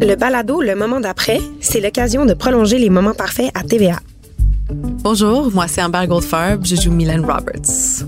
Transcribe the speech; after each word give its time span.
Le 0.00 0.14
balado 0.14 0.60
Le 0.60 0.76
moment 0.76 1.00
d'après, 1.00 1.40
c'est 1.60 1.80
l'occasion 1.80 2.26
de 2.26 2.34
prolonger 2.34 2.78
les 2.78 2.90
moments 2.90 3.14
parfaits 3.14 3.50
à 3.54 3.64
TVA. 3.64 3.98
Bonjour, 4.70 5.50
moi 5.52 5.66
c'est 5.66 5.82
Amber 5.82 6.06
Goldfarb, 6.06 6.64
je 6.64 6.76
joue 6.76 6.92
Mylène 6.92 7.24
Roberts. 7.24 8.06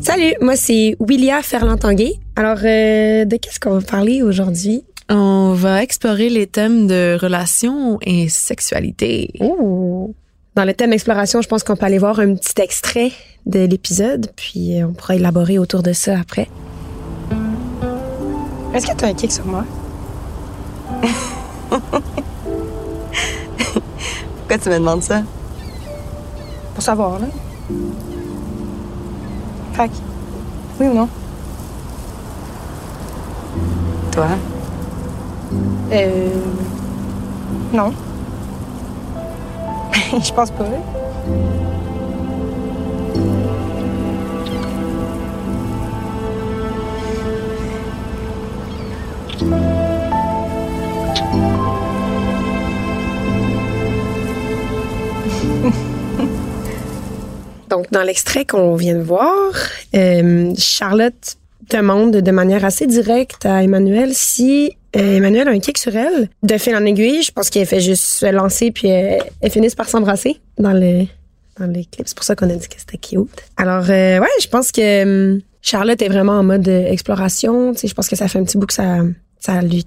Salut, 0.00 0.34
moi 0.40 0.56
c'est 0.56 0.96
Willia 0.98 1.42
Ferland-Tanguay. 1.42 2.14
Alors, 2.36 2.58
euh, 2.64 3.26
de 3.26 3.36
qu'est-ce 3.36 3.60
qu'on 3.60 3.78
va 3.78 3.82
parler 3.82 4.22
aujourd'hui? 4.22 4.82
On 5.10 5.52
va 5.52 5.82
explorer 5.82 6.30
les 6.30 6.46
thèmes 6.46 6.86
de 6.86 7.18
relations 7.20 7.98
et 8.00 8.30
sexualité. 8.30 9.30
Dans 10.54 10.64
le 10.66 10.74
thème 10.74 10.92
exploration, 10.92 11.40
je 11.40 11.48
pense 11.48 11.64
qu'on 11.64 11.76
peut 11.76 11.86
aller 11.86 11.96
voir 11.98 12.20
un 12.20 12.34
petit 12.34 12.60
extrait 12.60 13.10
de 13.46 13.60
l'épisode, 13.60 14.30
puis 14.36 14.78
euh, 14.78 14.86
on 14.86 14.92
pourra 14.92 15.14
élaborer 15.14 15.58
autour 15.58 15.82
de 15.82 15.94
ça 15.94 16.18
après. 16.20 16.46
Est-ce 18.74 18.86
que 18.86 18.94
tu 18.94 19.04
as 19.06 19.08
un 19.08 19.14
kick 19.14 19.32
sur 19.32 19.46
moi? 19.46 19.64
Pourquoi 24.36 24.58
tu 24.62 24.68
me 24.68 24.74
demandes 24.74 25.02
ça? 25.02 25.22
Pour 26.74 26.82
savoir, 26.82 27.18
là. 27.18 27.26
Que, 29.74 29.90
oui 30.80 30.86
ou 30.88 30.94
non? 30.94 31.08
Toi? 34.10 34.28
Euh. 35.92 36.28
Non. 37.72 37.94
Je 40.12 40.32
pense 40.32 40.50
pas. 40.50 40.64
Donc, 57.70 57.90
dans 57.90 58.02
l'extrait 58.02 58.44
qu'on 58.44 58.76
vient 58.76 58.96
de 58.96 59.02
voir, 59.02 59.32
euh, 59.94 60.52
Charlotte 60.58 61.36
demande 61.70 62.16
de 62.16 62.30
manière 62.30 62.64
assez 62.64 62.86
directe 62.86 63.46
à 63.46 63.62
Emmanuel 63.62 64.14
si 64.14 64.76
euh, 64.96 65.16
Emmanuel 65.16 65.48
a 65.48 65.50
un 65.52 65.58
kick 65.58 65.78
sur 65.78 65.94
elle. 65.96 66.28
De 66.42 66.58
fil 66.58 66.74
en 66.76 66.84
aiguille, 66.84 67.22
je 67.22 67.32
pense 67.32 67.50
qu'elle 67.50 67.66
fait 67.66 67.80
juste 67.80 68.02
se 68.04 68.26
lancer 68.26 68.70
puis 68.70 68.88
elle, 68.88 69.22
elle 69.40 69.50
finissent 69.50 69.74
par 69.74 69.88
s'embrasser 69.88 70.40
dans 70.58 70.72
le 70.72 71.04
dans 71.58 71.66
les 71.66 71.84
clips. 71.84 72.08
C'est 72.08 72.14
pour 72.16 72.24
ça 72.24 72.34
qu'on 72.34 72.48
a 72.48 72.54
dit 72.54 72.66
que 72.68 72.74
c'était 72.78 72.96
cute. 72.98 73.28
Alors, 73.58 73.84
euh, 73.90 74.18
ouais, 74.20 74.26
je 74.40 74.48
pense 74.48 74.72
que 74.72 75.02
hum, 75.34 75.40
Charlotte 75.60 76.00
est 76.00 76.08
vraiment 76.08 76.32
en 76.38 76.42
mode 76.42 76.66
euh, 76.68 76.86
exploration. 76.90 77.72
Tu 77.74 77.80
sais, 77.80 77.88
je 77.88 77.94
pense 77.94 78.08
que 78.08 78.16
ça 78.16 78.26
fait 78.28 78.38
un 78.38 78.44
petit 78.44 78.56
bout 78.58 78.66
que 78.66 78.72
ça, 78.74 78.98
ça 79.38 79.60
lui 79.62 79.84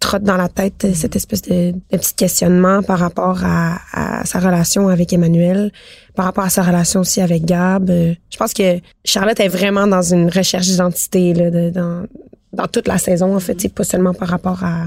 trotte 0.00 0.22
dans 0.24 0.36
la 0.36 0.48
tête 0.48 0.84
euh, 0.84 0.92
cette 0.94 1.14
espèce 1.14 1.42
de, 1.42 1.72
de 1.72 1.96
petit 1.98 2.14
questionnement 2.14 2.82
par 2.82 2.98
rapport 2.98 3.40
à, 3.44 3.78
à 3.92 4.24
sa 4.24 4.40
relation 4.40 4.88
avec 4.88 5.12
Emmanuel, 5.12 5.70
par 6.16 6.24
rapport 6.24 6.44
à 6.44 6.50
sa 6.50 6.62
relation 6.62 7.00
aussi 7.00 7.20
avec 7.20 7.44
Gab. 7.44 7.88
Euh, 7.90 8.14
Je 8.30 8.36
pense 8.38 8.52
que 8.54 8.78
Charlotte 9.04 9.38
est 9.40 9.48
vraiment 9.48 9.86
dans 9.86 10.02
une 10.02 10.28
recherche 10.30 10.66
d'identité 10.66 11.34
là, 11.34 11.50
de- 11.50 11.70
dans, 11.70 12.04
dans 12.52 12.66
toute 12.66 12.88
la 12.88 12.98
saison, 12.98 13.34
en 13.34 13.40
fait, 13.40 13.68
pas 13.72 13.84
seulement 13.84 14.14
par 14.14 14.28
rapport 14.28 14.62
à, 14.64 14.86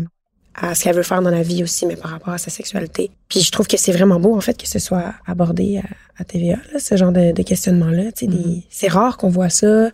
à 0.56 0.76
ce 0.76 0.84
qu'elle 0.84 0.96
veut 0.96 1.04
faire 1.04 1.22
dans 1.22 1.30
la 1.32 1.42
vie 1.42 1.64
aussi, 1.64 1.86
mais 1.86 1.96
par 1.96 2.12
rapport 2.12 2.34
à 2.34 2.38
sa 2.38 2.50
sexualité. 2.52 3.12
Puis 3.30 3.42
je 3.42 3.52
trouve 3.52 3.68
que 3.68 3.78
c'est 3.78 3.92
vraiment 3.92 4.20
beau, 4.20 4.36
en 4.36 4.42
fait, 4.42 4.56
que 4.62 4.70
ce 4.70 4.80
soit 4.80 5.14
abordé 5.26 5.80
à, 5.80 6.22
à 6.22 6.24
TVA, 6.24 6.58
là, 6.74 6.80
ce 6.80 6.96
genre 6.96 7.12
de, 7.12 7.32
de 7.32 7.44
questionnement-là. 7.44 8.04
Sais, 8.16 8.28
des- 8.28 8.64
C'est 8.70 8.88
rare 8.88 9.18
qu'on 9.18 9.30
voit 9.30 9.50
ça, 9.50 9.90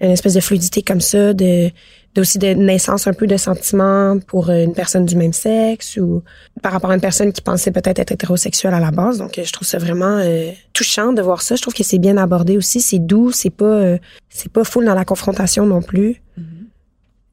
une 0.00 0.10
espèce 0.10 0.34
de 0.34 0.40
fluidité 0.40 0.82
comme 0.82 1.00
ça, 1.00 1.32
de, 1.32 1.70
de 2.14 2.20
aussi 2.20 2.38
de 2.38 2.48
naissance 2.48 3.06
un 3.06 3.12
peu 3.12 3.26
de 3.26 3.36
sentiments 3.36 4.18
pour 4.26 4.50
une 4.50 4.72
personne 4.74 5.06
du 5.06 5.16
même 5.16 5.32
sexe 5.32 5.96
ou 5.96 6.22
par 6.62 6.72
rapport 6.72 6.90
à 6.90 6.94
une 6.94 7.00
personne 7.00 7.32
qui 7.32 7.40
pensait 7.40 7.70
peut-être 7.72 7.98
être 8.00 8.12
hétérosexuelle 8.12 8.74
à 8.74 8.80
la 8.80 8.90
base. 8.90 9.18
Donc, 9.18 9.40
je 9.42 9.52
trouve 9.52 9.66
ça 9.66 9.78
vraiment 9.78 10.18
euh, 10.18 10.50
touchant 10.72 11.12
de 11.12 11.22
voir 11.22 11.42
ça. 11.42 11.54
Je 11.56 11.62
trouve 11.62 11.74
que 11.74 11.82
c'est 11.84 11.98
bien 11.98 12.16
abordé 12.16 12.56
aussi. 12.56 12.80
C'est 12.80 12.98
doux, 12.98 13.32
c'est 13.32 13.50
pas, 13.50 13.64
euh, 13.64 13.98
c'est 14.28 14.50
pas 14.52 14.64
full 14.64 14.84
dans 14.84 14.94
la 14.94 15.04
confrontation 15.04 15.64
non 15.66 15.80
plus. 15.80 16.20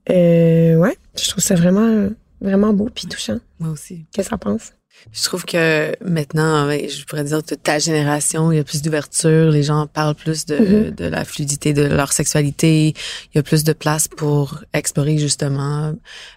Euh, 0.09 0.75
ouais, 0.75 0.97
je 1.21 1.29
trouve 1.29 1.43
ça 1.43 1.55
vraiment, 1.55 2.09
vraiment 2.41 2.73
beau 2.73 2.89
puis 2.93 3.07
touchant. 3.07 3.37
Moi 3.59 3.69
aussi. 3.71 4.05
Qu'est-ce 4.11 4.29
que 4.29 4.31
ça 4.31 4.37
pense? 4.37 4.71
Je 5.13 5.23
trouve 5.23 5.45
que 5.45 5.95
maintenant, 6.07 6.69
je 6.69 7.05
pourrais 7.05 7.23
dire 7.23 7.41
de 7.41 7.55
ta 7.55 7.79
génération, 7.79 8.51
il 8.51 8.57
y 8.57 8.59
a 8.59 8.63
plus 8.63 8.81
d'ouverture, 8.83 9.49
les 9.49 9.63
gens 9.63 9.87
parlent 9.87 10.13
plus 10.15 10.45
de, 10.45 10.57
Mhm. 10.57 10.91
de 10.91 11.05
la 11.05 11.25
fluidité 11.25 11.73
de 11.73 11.81
leur 11.83 12.11
sexualité, 12.13 12.89
il 12.89 13.37
y 13.37 13.39
a 13.39 13.43
plus 13.43 13.63
de 13.63 13.73
place 13.73 14.07
pour 14.07 14.59
explorer 14.73 15.17
justement 15.17 15.93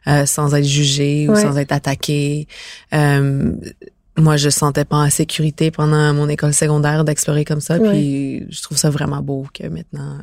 euh, 0.07 0.25
sans 0.25 0.55
être 0.55 0.65
jugé 0.65 1.29
ou 1.29 1.33
Ouais. 1.33 1.43
sans 1.43 1.59
être 1.59 1.73
attaqué. 1.73 2.47
Euh, 2.95 3.53
moi, 4.17 4.37
je 4.39 4.49
sentais 4.49 4.85
pas 4.87 4.97
en 4.99 5.11
sécurité 5.11 5.71
pendant 5.71 6.15
mon 6.15 6.29
école 6.29 6.55
secondaire 6.55 7.05
d'explorer 7.05 7.45
comme 7.45 7.61
ça, 7.61 7.77
Ouais. 7.77 7.91
puis 7.91 8.47
je 8.51 8.63
trouve 8.63 8.79
ça 8.79 8.89
vraiment 8.89 9.21
beau 9.21 9.47
que 9.53 9.67
maintenant 9.67 10.19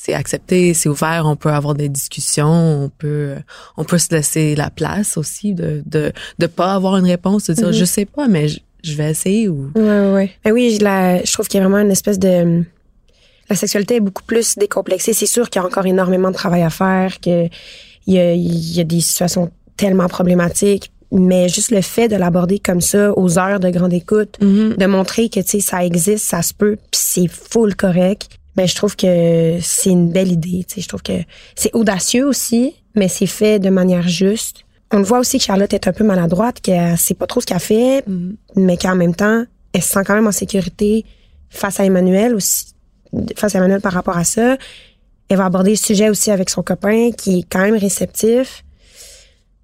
c'est 0.00 0.14
accepté, 0.14 0.74
c'est 0.74 0.88
ouvert, 0.88 1.24
on 1.26 1.34
peut 1.34 1.50
avoir 1.50 1.74
des 1.74 1.88
discussions, 1.88 2.84
on 2.84 2.88
peut 2.88 3.34
on 3.76 3.84
peut 3.84 3.98
se 3.98 4.14
laisser 4.14 4.54
la 4.54 4.70
place 4.70 5.16
aussi 5.16 5.54
de 5.54 5.82
de 5.86 6.12
de 6.38 6.46
pas 6.46 6.72
avoir 6.74 6.96
une 6.96 7.06
réponse, 7.06 7.46
de 7.48 7.54
dire 7.54 7.66
Mhm. 7.68 7.72
je 7.72 7.84
sais 7.84 8.04
pas 8.04 8.28
mais 8.28 8.46
je, 8.48 8.60
je 8.84 8.94
vais 8.94 9.10
essayer 9.10 9.48
ou 9.48 9.72
Ouais, 9.74 9.82
ouais, 9.82 10.12
ouais. 10.12 10.30
Ben 10.44 10.52
oui, 10.52 10.76
je, 10.78 10.84
la, 10.84 11.22
je 11.24 11.32
trouve 11.32 11.48
qu'il 11.48 11.58
y 11.58 11.62
a 11.62 11.66
vraiment 11.66 11.82
une 11.82 11.90
espèce 11.90 12.18
de... 12.18 12.62
La 13.50 13.56
sexualité 13.56 13.96
est 13.96 14.00
beaucoup 14.00 14.22
plus 14.24 14.56
décomplexée. 14.56 15.14
C'est 15.14 15.26
sûr 15.26 15.48
qu'il 15.50 15.60
y 15.60 15.64
a 15.64 15.66
encore 15.66 15.86
énormément 15.86 16.30
de 16.30 16.34
travail 16.36 16.62
à 16.62 16.70
faire, 16.70 17.18
qu'il 17.18 17.50
y 18.06 18.18
a, 18.18 18.34
il 18.34 18.72
y 18.76 18.80
a 18.80 18.84
des 18.84 19.00
situations 19.00 19.50
tellement 19.76 20.06
problématiques, 20.06 20.92
mais 21.10 21.48
juste 21.48 21.70
le 21.70 21.80
fait 21.80 22.08
de 22.08 22.16
l'aborder 22.16 22.58
comme 22.58 22.80
ça, 22.82 23.12
aux 23.18 23.38
heures 23.38 23.58
de 23.58 23.70
grande 23.70 23.94
écoute, 23.94 24.36
de 24.40 24.86
montrer 24.86 25.28
que, 25.30 25.40
tu 25.40 25.48
sais, 25.48 25.60
ça 25.60 25.84
existe, 25.84 26.24
ça 26.26 26.42
se 26.42 26.52
peut, 26.52 26.76
puis 26.76 27.00
c'est 27.02 27.26
full 27.28 27.74
correct, 27.74 28.37
ben 28.58 28.66
je 28.66 28.74
trouve 28.74 28.96
que 28.96 29.58
c'est 29.62 29.90
une 29.90 30.10
belle 30.10 30.32
idée. 30.32 30.64
Tu 30.66 30.74
sais, 30.74 30.80
je 30.80 30.88
trouve 30.88 31.02
que 31.04 31.12
c'est 31.54 31.72
audacieux 31.76 32.26
aussi, 32.26 32.74
mais 32.96 33.06
c'est 33.06 33.26
fait 33.26 33.60
de 33.60 33.70
manière 33.70 34.08
juste. 34.08 34.64
On 34.92 34.98
le 34.98 35.04
voit 35.04 35.20
aussi 35.20 35.38
que 35.38 35.44
Charlotte 35.44 35.72
est 35.72 35.86
un 35.86 35.92
peu 35.92 36.02
maladroite, 36.02 36.60
qu'elle 36.60 36.98
sait 36.98 37.14
pas 37.14 37.28
trop 37.28 37.40
ce 37.40 37.46
qu'elle 37.46 37.60
fait, 37.60 38.04
mais 38.56 38.76
qu'en 38.76 38.96
même 38.96 39.14
temps, 39.14 39.44
elle 39.72 39.82
se 39.82 39.90
sent 39.90 40.00
quand 40.04 40.16
même 40.16 40.26
en 40.26 40.32
sécurité 40.32 41.04
face 41.50 41.78
à 41.78 41.84
Emmanuel 41.84 42.34
aussi, 42.34 42.74
face 43.36 43.54
à 43.54 43.58
Emmanuel 43.58 43.80
par 43.80 43.92
rapport 43.92 44.16
à 44.16 44.24
ça. 44.24 44.56
Elle 45.28 45.36
va 45.36 45.44
aborder 45.44 45.70
le 45.70 45.76
sujet 45.76 46.08
aussi 46.08 46.32
avec 46.32 46.50
son 46.50 46.64
copain 46.64 47.12
qui 47.12 47.38
est 47.38 47.46
quand 47.48 47.60
même 47.60 47.76
réceptif. 47.76 48.64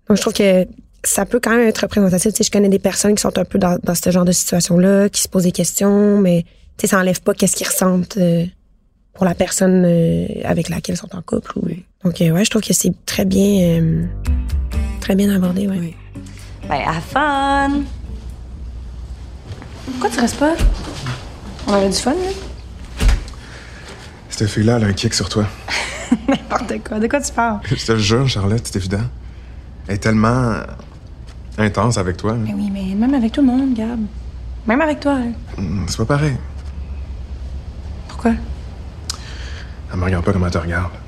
Donc 0.07 0.19
je 0.19 0.23
trouve 0.23 0.35
que 0.35 0.69
ça 1.03 1.27
peut 1.27 1.41
quand 1.43 1.57
même 1.57 1.67
être 1.67 1.79
représentatif. 1.79 2.33
Tu 2.33 2.37
sais, 2.37 2.45
je 2.45 2.53
connais 2.53 2.69
des 2.69 2.79
personnes 2.79 3.17
qui 3.17 3.23
sont 3.23 3.37
un 3.37 3.45
peu 3.45 3.59
dans, 3.59 3.77
dans 3.83 3.97
ce 3.97 4.09
genre 4.11 4.25
de 4.25 4.31
situation-là, 4.31 5.09
qui 5.09 5.21
se 5.21 5.29
posent 5.29 5.43
des 5.43 5.53
questions, 5.53 6.21
mais 6.21 6.45
tu 6.77 6.83
sais, 6.83 6.87
ça 6.87 7.01
enlève 7.01 7.21
pas 7.23 7.35
qu'est-ce 7.35 7.57
qu'ils 7.57 7.67
ressentent 7.67 8.19
euh, 8.19 8.45
pour 9.15 9.25
la 9.25 9.35
personne 9.35 9.85
euh, 9.87 10.27
avec 10.45 10.69
laquelle 10.69 10.95
ils 10.97 10.99
sont 10.99 11.15
en 11.17 11.23
couple. 11.23 11.53
ou- 11.59 11.69
Donc 12.05 12.21
euh, 12.21 12.31
ouais, 12.31 12.45
je 12.45 12.51
trouve 12.51 12.63
que 12.63 12.73
c'est 12.75 12.93
très 13.07 13.25
bien, 13.25 13.81
euh, 13.81 14.05
très 15.01 15.15
bien 15.15 15.35
abordé. 15.35 15.67
Ouais. 15.69 15.79
Oui. 15.81 15.95
Ben, 16.69 16.81
have 16.87 17.03
fun! 17.03 17.83
Pourquoi 19.87 20.11
tu 20.11 20.21
restes 20.21 20.39
pas? 20.39 20.55
On 21.67 21.73
avait 21.75 21.89
du 21.91 21.97
fun, 21.97 22.13
là. 22.13 23.07
Cette 24.31 24.49
fille-là, 24.49 24.77
elle 24.79 24.85
a 24.85 24.87
un 24.89 24.93
kick 24.93 25.15
sur 25.15 25.29
toi. 25.29 25.47
N'importe 26.29 26.73
quoi. 26.87 26.99
De 26.99 27.07
quoi 27.07 27.21
tu 27.21 27.33
parles? 27.33 27.61
Je 27.65 27.75
te 27.87 27.93
le 27.93 27.99
jure, 27.99 28.29
Charlotte, 28.29 28.61
c'est 28.65 28.77
évident. 28.77 29.03
Elle 29.87 29.97
est 29.97 29.99
tellement 29.99 30.55
intense 31.59 31.99
avec 31.99 32.17
toi. 32.17 32.35
Mais 32.35 32.53
oui, 32.55 32.71
mais 32.73 32.95
même 32.95 33.15
avec 33.15 33.33
tout 33.33 33.43
le 33.43 33.47
monde, 33.47 33.75
Gab. 33.75 34.01
Même 34.67 34.81
avec 34.81 35.01
toi. 35.01 35.13
hein. 35.17 35.33
Hum, 35.59 35.85
C'est 35.89 35.99
pas 35.99 36.05
pareil. 36.07 36.37
Pourquoi? 38.09 38.33
Elle 39.95 40.01
me 40.01 40.05
regarde 40.07 40.25
pas 40.25 40.33
comme 40.33 40.45
elle 40.45 40.51
te 40.51 40.59
regarde. 40.59 40.91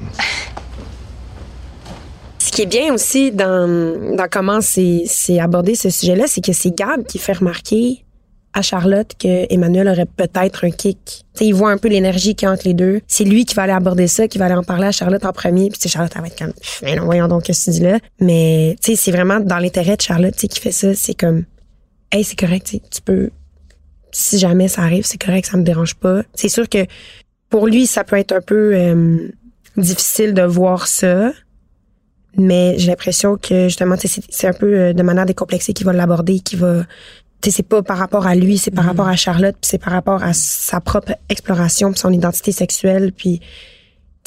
Ce 2.38 2.52
qui 2.52 2.62
est 2.62 2.66
bien 2.66 2.94
aussi 2.94 3.32
dans, 3.32 4.16
dans 4.16 4.28
comment 4.30 4.60
c'est 4.60 5.40
abordé 5.40 5.74
ce 5.74 5.90
sujet-là, 5.90 6.26
c'est 6.28 6.40
que 6.40 6.52
c'est 6.52 6.70
Gab 6.70 7.04
qui 7.04 7.18
fait 7.18 7.32
remarquer 7.32 8.04
à 8.54 8.62
Charlotte 8.62 9.10
que 9.18 9.52
Emmanuel 9.52 9.88
aurait 9.88 10.06
peut-être 10.06 10.64
un 10.64 10.70
kick. 10.70 11.24
Tu 11.36 11.44
il 11.44 11.52
voit 11.52 11.70
un 11.70 11.78
peu 11.78 11.88
l'énergie 11.88 12.36
qu'il 12.36 12.46
y 12.46 12.48
a 12.48 12.52
entre 12.52 12.62
les 12.64 12.74
deux. 12.74 13.00
C'est 13.08 13.24
lui 13.24 13.44
qui 13.44 13.56
va 13.56 13.64
aller 13.64 13.72
aborder 13.72 14.06
ça, 14.06 14.28
qui 14.28 14.38
va 14.38 14.46
aller 14.46 14.54
en 14.54 14.62
parler 14.62 14.86
à 14.86 14.92
Charlotte 14.92 15.26
en 15.26 15.32
premier. 15.32 15.68
Puis 15.68 15.80
tu 15.80 15.88
Charlotte, 15.88 16.12
elle 16.14 16.22
va 16.22 16.28
être 16.28 16.38
comme, 16.38 16.52
mais 16.82 16.94
non, 16.94 17.04
voyons 17.04 17.28
donc, 17.28 17.42
qu'est-ce 17.42 17.66
que 17.66 17.72
tu 17.72 17.78
dis 17.78 17.84
là? 17.84 17.98
Mais 18.20 18.76
tu 18.82 18.94
c'est 18.94 19.10
vraiment 19.10 19.40
dans 19.40 19.58
l'intérêt 19.58 19.96
de 19.96 20.02
Charlotte, 20.02 20.34
tu 20.34 20.46
qui 20.46 20.60
fait 20.60 20.72
ça. 20.72 20.94
C'est 20.94 21.14
comme, 21.14 21.44
hey, 22.12 22.24
c'est 22.24 22.38
correct, 22.38 22.66
tu 22.66 22.80
tu 22.80 23.02
peux, 23.02 23.30
si 24.12 24.38
jamais 24.38 24.68
ça 24.68 24.82
arrive, 24.82 25.04
c'est 25.04 25.22
correct, 25.22 25.48
ça 25.50 25.58
me 25.58 25.64
dérange 25.64 25.96
pas. 25.96 26.22
C'est 26.34 26.48
sûr 26.48 26.68
que 26.68 26.86
pour 27.50 27.66
lui, 27.66 27.86
ça 27.86 28.04
peut 28.04 28.16
être 28.18 28.32
un 28.32 28.40
peu 28.40 28.74
euh, 28.74 29.28
difficile 29.76 30.34
de 30.34 30.42
voir 30.42 30.86
ça. 30.86 31.32
Mais 32.38 32.74
j'ai 32.78 32.88
l'impression 32.88 33.36
que 33.36 33.68
justement, 33.68 33.96
c'est 34.28 34.46
un 34.46 34.52
peu 34.52 34.74
euh, 34.74 34.92
de 34.92 35.02
manière 35.02 35.24
décomplexée 35.26 35.72
qu'il 35.72 35.86
va 35.86 35.92
l'aborder, 35.92 36.40
qu'il 36.40 36.58
va 36.58 36.84
tu 37.42 37.50
sais, 37.50 37.56
c'est 37.58 37.62
pas 37.68 37.82
par 37.82 37.98
rapport 37.98 38.26
à 38.26 38.34
lui, 38.34 38.56
c'est 38.56 38.70
par 38.70 38.84
Mhm. 38.84 38.90
rapport 38.90 39.08
à 39.08 39.14
Charlotte, 39.16 39.54
puis 39.60 39.68
c'est 39.68 39.78
par 39.78 39.92
rapport 39.92 40.22
à 40.22 40.32
sa 40.32 40.80
propre 40.80 41.14
exploration, 41.28 41.92
puis 41.92 42.00
son 42.00 42.10
identité 42.12 42.50
sexuelle, 42.50 43.12
puis 43.12 43.40
tu 43.40 43.46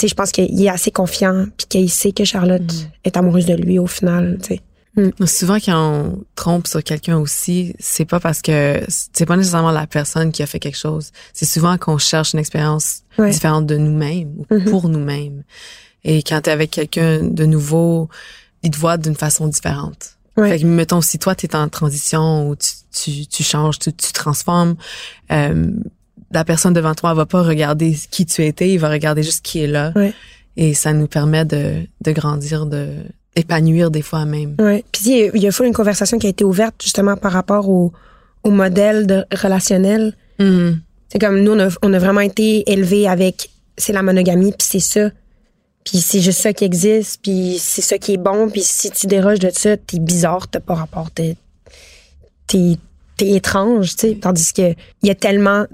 sais, 0.01 0.07
je 0.07 0.13
pense 0.13 0.31
qu'il 0.31 0.63
est 0.63 0.69
assez 0.69 0.92
confiant, 0.92 1.45
puis 1.57 1.66
qu'il 1.68 1.89
sait 1.89 2.12
que 2.12 2.24
Charlotte 2.24 2.62
Mhm. 2.62 2.89
est 3.06 3.18
amoureuse 3.18 3.48
de 3.48 3.56
lui 3.56 3.80
au 3.80 3.88
final, 3.88 4.38
tu 4.42 4.50
sais. 4.56 4.62
Souvent, 5.25 5.57
quand 5.60 5.75
on 5.94 6.24
trompe 6.36 6.68
sur 6.68 6.84
quelqu'un 6.84 7.18
aussi, 7.18 7.75
c'est 7.80 8.06
pas 8.06 8.19
parce 8.19 8.42
que 8.42 8.81
c'est 8.90 9.25
pas 9.25 9.38
nécessairement 9.38 9.72
la 9.72 9.88
personne 9.88 10.31
qui 10.31 10.42
a 10.44 10.46
fait 10.46 10.60
quelque 10.60 10.78
chose. 10.78 11.12
C'est 11.34 11.46
souvent 11.46 11.78
qu'on 11.78 11.98
cherche 11.98 12.34
une 12.34 12.40
expérience 12.40 13.01
Ouais. 13.18 13.30
différente 13.31 13.66
de 13.66 13.78
nous-mêmes 13.78 14.34
ou 14.40 14.46
Mhm. 14.56 14.66
pour 14.72 14.88
nous-mêmes. 14.90 15.44
Et 16.04 16.24
quand 16.24 16.42
t'es 16.42 16.51
avec 16.51 16.72
quelqu'un 16.72 17.22
de 17.24 17.46
nouveau, 17.46 18.10
il 18.63 18.72
te 18.72 18.78
voit 18.78 18.98
d'une 18.98 19.16
façon 19.16 19.48
différente. 19.48 20.16
Ouais. 20.38 20.50
Fait 20.51 20.60
que, 20.62 20.66
mettons, 20.66 21.02
si 21.02 21.19
toi, 21.19 21.36
t'es 21.36 21.54
en 21.56 21.68
transition 21.68 22.48
ou 22.50 22.56
tu, 22.56 22.69
tu, 22.92 23.28
tu 23.28 23.44
changes, 23.44 23.78
tu, 23.80 23.92
tu 23.92 24.13
transformes, 24.13 24.75
euh, 25.31 25.72
la 26.31 26.45
personne 26.45 26.74
devant 26.74 26.95
toi 26.95 27.13
va 27.13 27.25
pas 27.25 27.42
regarder 27.44 27.98
qui 28.12 28.25
tu 28.25 28.45
étais, 28.45 28.69
il 28.72 28.78
va 28.78 28.90
regarder 28.90 29.24
juste 29.24 29.44
qui 29.44 29.60
est 29.60 29.68
là. 29.68 29.92
Ouais. 29.95 30.13
Et 30.56 30.74
ça 30.74 30.94
nous 30.94 31.07
permet 31.07 31.44
de, 31.45 31.86
de 32.02 32.12
grandir, 32.12 32.66
de 32.66 32.94
épanouir 33.36 33.92
des 33.92 34.02
fois 34.02 34.26
même. 34.26 34.56
Ouais. 34.60 34.84
Puis 34.92 35.30
il 35.34 35.42
y 35.42 35.48
a- 35.48 35.52
full 35.52 35.68
une 35.68 35.74
conversation 35.74 36.18
qui 36.20 36.28
a 36.28 36.30
été 36.30 36.44
ouverte 36.44 36.76
justement 36.84 37.16
par 37.16 37.31
rapport 37.31 37.70
au, 37.70 37.92
au 38.44 38.50
modèle 38.52 39.08
de 39.08 39.26
relationnel. 39.36 40.14
Mhm. 40.40 40.80
C'est 41.12 41.20
comme 41.20 41.40
nous, 41.42 41.54
on 41.54 41.60
a, 41.60 41.70
on 41.81 41.94
a 41.94 42.00
vraiment 42.00 42.22
été 42.22 42.70
élevés 42.72 43.08
avec 43.08 43.50
c'est 43.78 43.94
la 43.94 44.02
monogamie, 44.04 44.52
puis 44.52 44.68
c'est 44.70 44.80
ça. 44.80 45.10
Puis 45.86 46.00
c'est 46.00 46.20
juste 46.22 46.42
ça 46.42 46.54
qui 46.54 46.66
existe, 46.66 47.22
puis 47.24 47.58
c'est 47.60 47.81
ça 47.81 47.98
qui 47.98 48.14
est 48.14 48.18
bon, 48.18 48.50
puis 48.50 48.62
si 48.62 48.92
tu 48.92 49.08
déroges 49.08 49.40
de 49.40 49.50
ça, 49.52 49.78
t'es 49.78 49.98
bizarre, 50.00 50.48
t'as 50.48 50.60
pas 50.60 50.76
rapport, 50.76 51.10
t'es 51.12 51.36
t'es 52.48 52.78
étrange, 53.22 53.96
tu 53.96 54.08
sais. 54.10 54.16
Tandis 54.16 54.54
que 54.54 54.72
il 55.04 55.08
y 55.08 55.10
a 55.10 55.16
tellement 55.16 55.66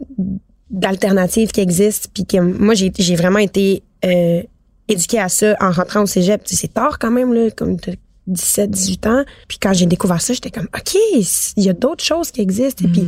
d'alternatives 0.69 1.51
qui 1.51 1.61
existent, 1.61 2.09
puis 2.13 2.25
que 2.25 2.37
moi 2.37 2.73
j'ai 2.75 2.91
j'ai 2.97 3.15
vraiment 3.15 3.39
été 3.39 3.83
euh, 4.05 4.41
éduquée 4.87 5.19
à 5.19 5.29
ça 5.29 5.55
en 5.59 5.71
rentrant 5.71 6.01
au 6.03 6.05
cégep. 6.05 6.41
C'est 6.45 6.73
tard 6.73 6.99
quand 6.99 7.11
même 7.11 7.33
là, 7.33 7.49
comme 7.51 7.79
t'as 7.79 7.93
17, 8.27 8.71
18 8.71 9.07
ans. 9.07 9.23
Puis 9.47 9.57
quand 9.59 9.73
j'ai 9.73 9.85
découvert 9.85 10.21
ça, 10.21 10.33
j'étais 10.33 10.51
comme 10.51 10.67
ok, 10.75 10.95
il 11.15 11.63
y 11.63 11.69
a 11.69 11.73
d'autres 11.73 12.03
choses 12.03 12.31
qui 12.31 12.41
existent. 12.41 12.83
Et 12.85 12.87
puis 12.87 13.07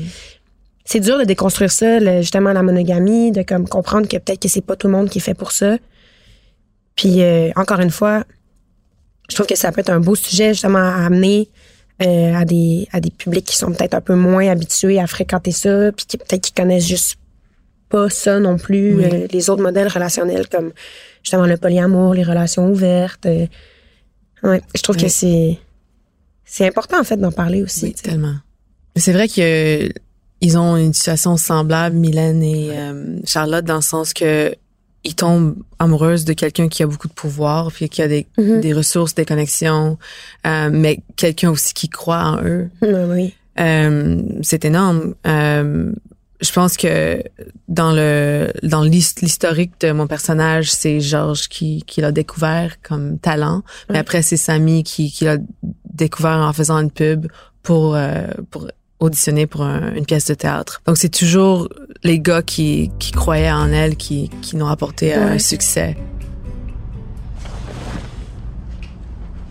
c'est 0.85 0.99
dur 0.99 1.17
de 1.19 1.23
déconstruire 1.23 1.71
ça, 1.71 1.99
le- 1.99 2.21
justement 2.21 2.53
la 2.53 2.63
monogamie, 2.63 3.31
de 3.31 3.41
comme 3.43 3.67
comprendre 3.67 4.07
que 4.07 4.17
peut-être 4.17 4.41
que 4.41 4.47
c'est 4.47 4.61
pas 4.61 4.75
tout 4.75 4.87
le 4.87 4.93
monde 4.93 5.09
qui 5.09 5.17
est 5.17 5.21
fait 5.21 5.33
pour 5.33 5.51
ça. 5.51 5.77
Puis 6.95 7.21
euh, 7.21 7.49
encore 7.55 7.79
une 7.79 7.91
fois, 7.91 8.23
je 9.29 9.35
trouve 9.35 9.47
que 9.47 9.55
ça 9.57 9.71
peut 9.71 9.81
être 9.81 9.89
un 9.89 9.99
beau 9.99 10.15
sujet 10.15 10.53
justement 10.53 10.77
à 10.79 11.05
amener 11.05 11.49
euh, 12.01 12.33
à 12.35 12.45
des 12.45 12.87
à 12.91 12.99
des 13.01 13.09
publics 13.09 13.45
qui 13.45 13.55
sont 13.57 13.71
peut-être 13.71 13.93
un 13.95 14.01
peu 14.01 14.15
moins 14.15 14.47
habitués 14.49 14.99
à 14.99 15.07
fréquenter 15.07 15.51
ça, 15.51 15.91
puis 15.91 16.05
qui 16.05 16.17
peut-être 16.17 16.41
qui 16.41 16.51
connaissent 16.53 16.87
juste 16.87 17.15
pas 17.89 18.09
ça 18.09 18.39
non 18.39 18.57
plus, 18.57 18.95
Oui. 18.95 19.05
euh, 19.05 19.27
les 19.31 19.49
autres 19.49 19.61
modèles 19.63 19.87
relationnels 19.87 20.47
comme 20.49 20.71
justement 21.23 21.45
le 21.45 21.57
polyamour, 21.57 22.13
les 22.13 22.23
relations 22.23 22.69
ouvertes. 22.69 23.25
euh. 23.25 23.45
ouais, 24.43 24.61
je 24.75 24.81
trouve 24.81 24.97
que 24.97 25.07
c'est 25.07 25.57
c'est 26.45 26.65
important 26.67 26.99
en 26.99 27.03
fait 27.03 27.17
d'en 27.17 27.31
parler 27.31 27.61
aussi. 27.63 27.85
Oui, 27.85 27.93
tellement. 27.93 28.35
C'est 28.95 29.11
vrai 29.13 29.27
que 29.27 29.89
ils 30.41 30.57
ont 30.57 30.77
une 30.77 30.93
situation 30.93 31.35
semblable, 31.37 31.95
Mylène 31.95 32.43
et 32.43 32.69
euh, 32.71 33.17
Charlotte, 33.25 33.65
dans 33.65 33.75
le 33.77 33.81
sens 33.81 34.13
que 34.13 34.53
ils 35.03 35.15
tombent 35.15 35.55
amoureuses 35.79 36.25
de 36.25 36.33
quelqu'un 36.33 36.67
qui 36.67 36.83
a 36.83 36.87
beaucoup 36.87 37.07
de 37.07 37.13
pouvoir, 37.13 37.71
puis 37.71 37.87
qui 37.89 38.01
a 38.01 38.07
des, 38.07 38.27
Mhm. 38.37 38.59
des 38.61 38.73
ressources, 38.73 39.15
des 39.15 39.25
connexions, 39.25 39.97
euh, 40.45 40.69
mais 40.71 40.99
quelqu'un 41.15 41.49
aussi 41.51 41.73
qui 41.73 41.87
croit 41.89 42.23
en 42.23 42.43
eux. 42.43 42.69
Ouais, 42.81 43.05
oui. 43.09 43.33
Euh, 43.59 44.21
c'est 44.41 44.65
énorme. 44.65 45.15
Euh, 46.41 46.45
je 46.45 46.51
pense 46.51 46.77
que 46.77 47.23
dans 47.67 47.91
le 47.91 48.51
dans 48.63 48.83
l'his- 48.83 49.15
l'historique 49.21 49.73
de 49.81 49.91
mon 49.91 50.07
personnage, 50.07 50.71
c'est 50.71 50.99
Georges 50.99 51.47
qui, 51.47 51.83
qui 51.87 52.01
l'a 52.01 52.11
découvert 52.11 52.81
comme 52.81 53.17
talent. 53.19 53.63
Mais 53.89 53.95
Ouais. 53.95 53.99
après, 53.99 54.21
c'est 54.21 54.37
Samy 54.37 54.83
qui, 54.83 55.11
qui 55.11 55.25
l'a 55.25 55.37
découvert 55.93 56.37
en 56.37 56.53
faisant 56.53 56.79
une 56.79 56.91
pub 56.91 57.27
pour 57.63 57.95
euh, 57.95 58.27
pour 58.51 58.67
auditionner 58.99 59.45
pour 59.47 59.61
un- 59.63 59.93
une 59.93 60.05
pièce 60.05 60.25
de 60.25 60.33
théâtre. 60.33 60.81
Donc 60.87 60.97
c'est 60.97 61.09
toujours 61.09 61.69
les 62.03 62.19
gars 62.19 62.41
qui, 62.41 62.89
qui 62.99 63.11
croyaient 63.11 63.51
en 63.51 63.71
elle 63.71 63.95
qui, 63.95 64.29
qui 64.41 64.57
l'ont 64.57 64.67
apporté 64.67 65.13
à 65.13 65.23
un 65.23 65.31
Ouais. 65.33 65.39
succès. 65.39 65.97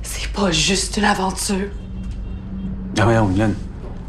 C'est 0.02 0.28
pas 0.32 0.50
juste 0.50 0.96
une 0.96 1.04
aventure. 1.04 1.68
Ah 2.98 3.04
voyons, 3.04 3.26
Glenn. 3.28 3.54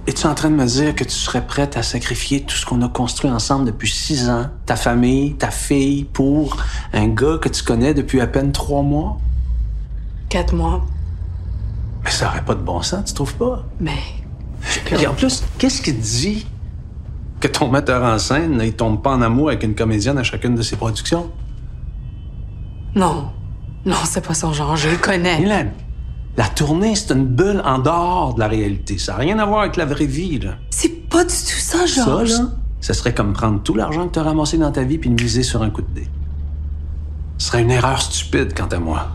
Es-tu 0.07 0.25
en 0.25 0.33
train 0.36 0.50
de 0.50 0.56
me 0.56 0.65
dire 0.65 0.95
que 0.95 1.04
tu 1.04 1.12
serais 1.12 1.45
prête 1.45 1.75
à 1.75 1.83
sacrifier 1.83 2.42
tout 2.42 2.56
ce 2.56 2.65
qu'on 2.65 2.81
a 2.81 2.88
construit 2.88 3.30
ensemble 3.30 3.65
depuis 3.65 3.92
six 3.92 4.30
ans, 4.30 4.45
ta 4.65 4.77
famille, 4.77 5.36
ta 5.36 5.51
fille, 5.51 6.06
pour 6.06 6.56
un 6.94 7.09
gars 7.09 7.38
que 7.42 7.50
tu 7.50 7.62
connais 7.62 7.94
depuis 7.94 8.21
à 8.21 8.27
peine 8.27 8.54
trois 8.54 8.83
mois? 8.83 9.18
Quatre 10.30 10.56
mois. 10.56 10.86
Mais 12.06 12.09
ça 12.09 12.30
aurait 12.30 12.45
pas 12.45 12.56
de 12.56 12.62
bon 12.62 12.81
sens, 12.81 13.04
tu 13.04 13.13
trouves 13.15 13.36
pas? 13.36 13.65
Mais. 13.81 14.00
Et 14.98 15.06
en 15.07 15.13
plus, 15.13 15.44
qu'est-ce 15.57 15.81
qui 15.81 15.94
te 15.94 16.01
dit 16.01 16.48
que 17.42 17.50
ton 17.50 17.69
metteur 17.69 18.01
en 18.01 18.18
scène 18.18 18.56
ne 18.56 18.69
tombe 18.69 19.01
pas 19.01 19.12
en 19.12 19.21
amour 19.21 19.50
avec 19.50 19.63
une 19.63 19.75
comédienne 19.75 20.18
à 20.18 20.24
chacune 20.24 20.56
de 20.56 20.62
ses 20.62 20.77
productions? 20.77 21.30
Non. 22.95 23.30
Non, 23.86 23.98
c'est 24.06 24.25
pas 24.25 24.33
son 24.33 24.53
genre, 24.53 24.77
je 24.77 24.88
le 24.88 24.98
connais. 24.98 25.42
Hélène, 25.42 25.74
la 26.38 26.48
tournée, 26.48 26.95
c'est 26.95 27.13
une 27.13 27.25
bulle 27.25 27.62
en 27.66 27.80
dehors 27.80 28.36
de 28.36 28.39
la 28.39 28.48
réalité. 28.48 28.98
Ça 28.98 29.13
n'a 29.13 29.18
rien 29.19 29.39
à 29.39 29.45
voir 29.45 29.62
avec 29.62 29.75
la 29.75 29.86
vraie 29.86 30.06
vie, 30.06 30.39
là. 30.39 30.56
C'est 30.69 31.10
pas 31.10 31.24
du 31.24 31.30
tout 31.30 31.60
ça, 31.60 31.88
Ça, 31.88 32.06
Georges. 32.06 32.30
là, 32.31 32.50
ce 32.80 32.94
serait 32.94 33.13
comme 33.13 33.34
prendre 33.34 33.62
tout 33.63 33.74
l'argent 33.74 34.07
que 34.07 34.13
tu 34.13 34.19
as 34.19 34.24
ramassé 34.24 34.57
dans 34.57 34.72
ta 34.72 34.84
vie 34.84 35.00
puis 35.00 35.10
le 35.10 35.16
miser 35.16 35.42
sur 35.44 35.63
un 35.63 35.69
coup 35.72 35.81
de 35.81 35.92
dé. 35.94 36.07
Ce 37.39 37.48
serait 37.48 37.62
une 37.63 37.72
erreur 37.72 38.01
stupide, 38.01 38.54
quant 38.56 38.68
à 38.68 38.80
moi. 38.80 39.07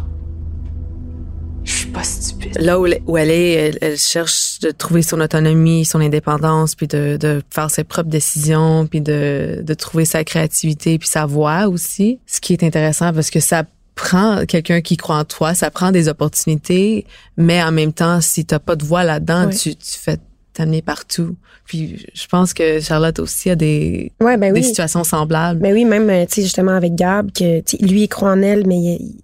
Je 1.65 1.73
suis 1.73 1.87
pas 1.91 2.03
stupide. 2.03 2.59
Là 2.61 2.81
où, 2.81 2.87
où 3.07 3.17
elle 3.17 3.31
est, 3.31 3.53
elle, 3.53 3.79
elle 3.81 3.97
cherche 3.99 4.59
de 4.61 4.73
trouver 4.73 5.03
son 5.03 5.21
autonomie, 5.21 5.85
son 5.85 6.01
indépendance, 6.01 6.75
puis 6.75 6.89
de, 6.89 7.17
de 7.21 7.41
faire 7.51 7.71
ses 7.71 7.85
propres 7.85 8.09
décisions, 8.11 8.87
puis 8.89 9.01
de, 9.01 9.61
de 9.63 9.75
trouver 9.75 10.05
sa 10.05 10.25
créativité, 10.25 10.99
puis 10.99 11.09
sa 11.09 11.25
voix 11.25 11.69
aussi. 11.69 12.19
Ce 12.27 12.41
qui 12.41 12.53
est 12.53 12.65
intéressant 12.65 13.13
parce 13.13 13.31
que 13.31 13.39
ça 13.39 13.63
prend 14.03 14.45
quelqu'un 14.47 14.81
qui 14.81 14.97
croit 14.97 15.17
en 15.19 15.25
toi, 15.25 15.55
ça 15.55 15.71
prend 15.71 15.93
des 15.93 16.09
opportunités, 16.09 17.07
mais 17.37 17.63
en 17.63 17.71
même 17.73 17.93
temps, 17.93 18.21
si 18.21 18.45
t'as 18.45 18.59
pas 18.59 18.75
de 18.77 18.85
voix 18.85 19.05
là-dedans, 19.05 19.49
tu, 19.51 19.75
tu 19.77 19.99
fais 19.99 20.19
t'amener 20.55 20.83
partout. 20.83 21.37
Puis 21.65 22.05
je 22.13 22.27
pense 22.27 22.53
que 22.53 22.81
Charlotte 22.81 23.19
aussi 23.21 23.49
a 23.51 23.55
des, 23.57 24.11
Ouais, 24.21 24.37
ben 24.37 24.53
des 24.53 24.61
oui. 24.61 24.67
situations 24.67 25.05
semblables. 25.05 25.61
Mais 25.63 25.73
oui, 25.73 25.85
même, 25.85 26.11
euh, 26.11 26.27
tu 26.27 26.35
sais, 26.35 26.43
justement, 26.43 26.73
avec 26.73 26.95
Gab, 26.95 27.31
que, 27.33 27.63
lui, 27.85 28.03
il 28.03 28.09
croit 28.09 28.33
en 28.33 28.43
elle, 28.43 28.67
mais 28.67 28.77
il, 28.77 29.15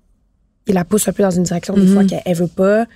il 0.68 0.74
la 0.74 0.84
pousse 0.84 1.08
un 1.08 1.12
peu 1.12 1.22
dans 1.24 1.30
une 1.30 1.42
direction, 1.42 1.74
des 1.74 1.82
Mhm. 1.82 1.94
fois, 1.94 2.04
qu'elle 2.04 2.22
elle 2.24 2.36
veut 2.36 2.46
pas. 2.46 2.86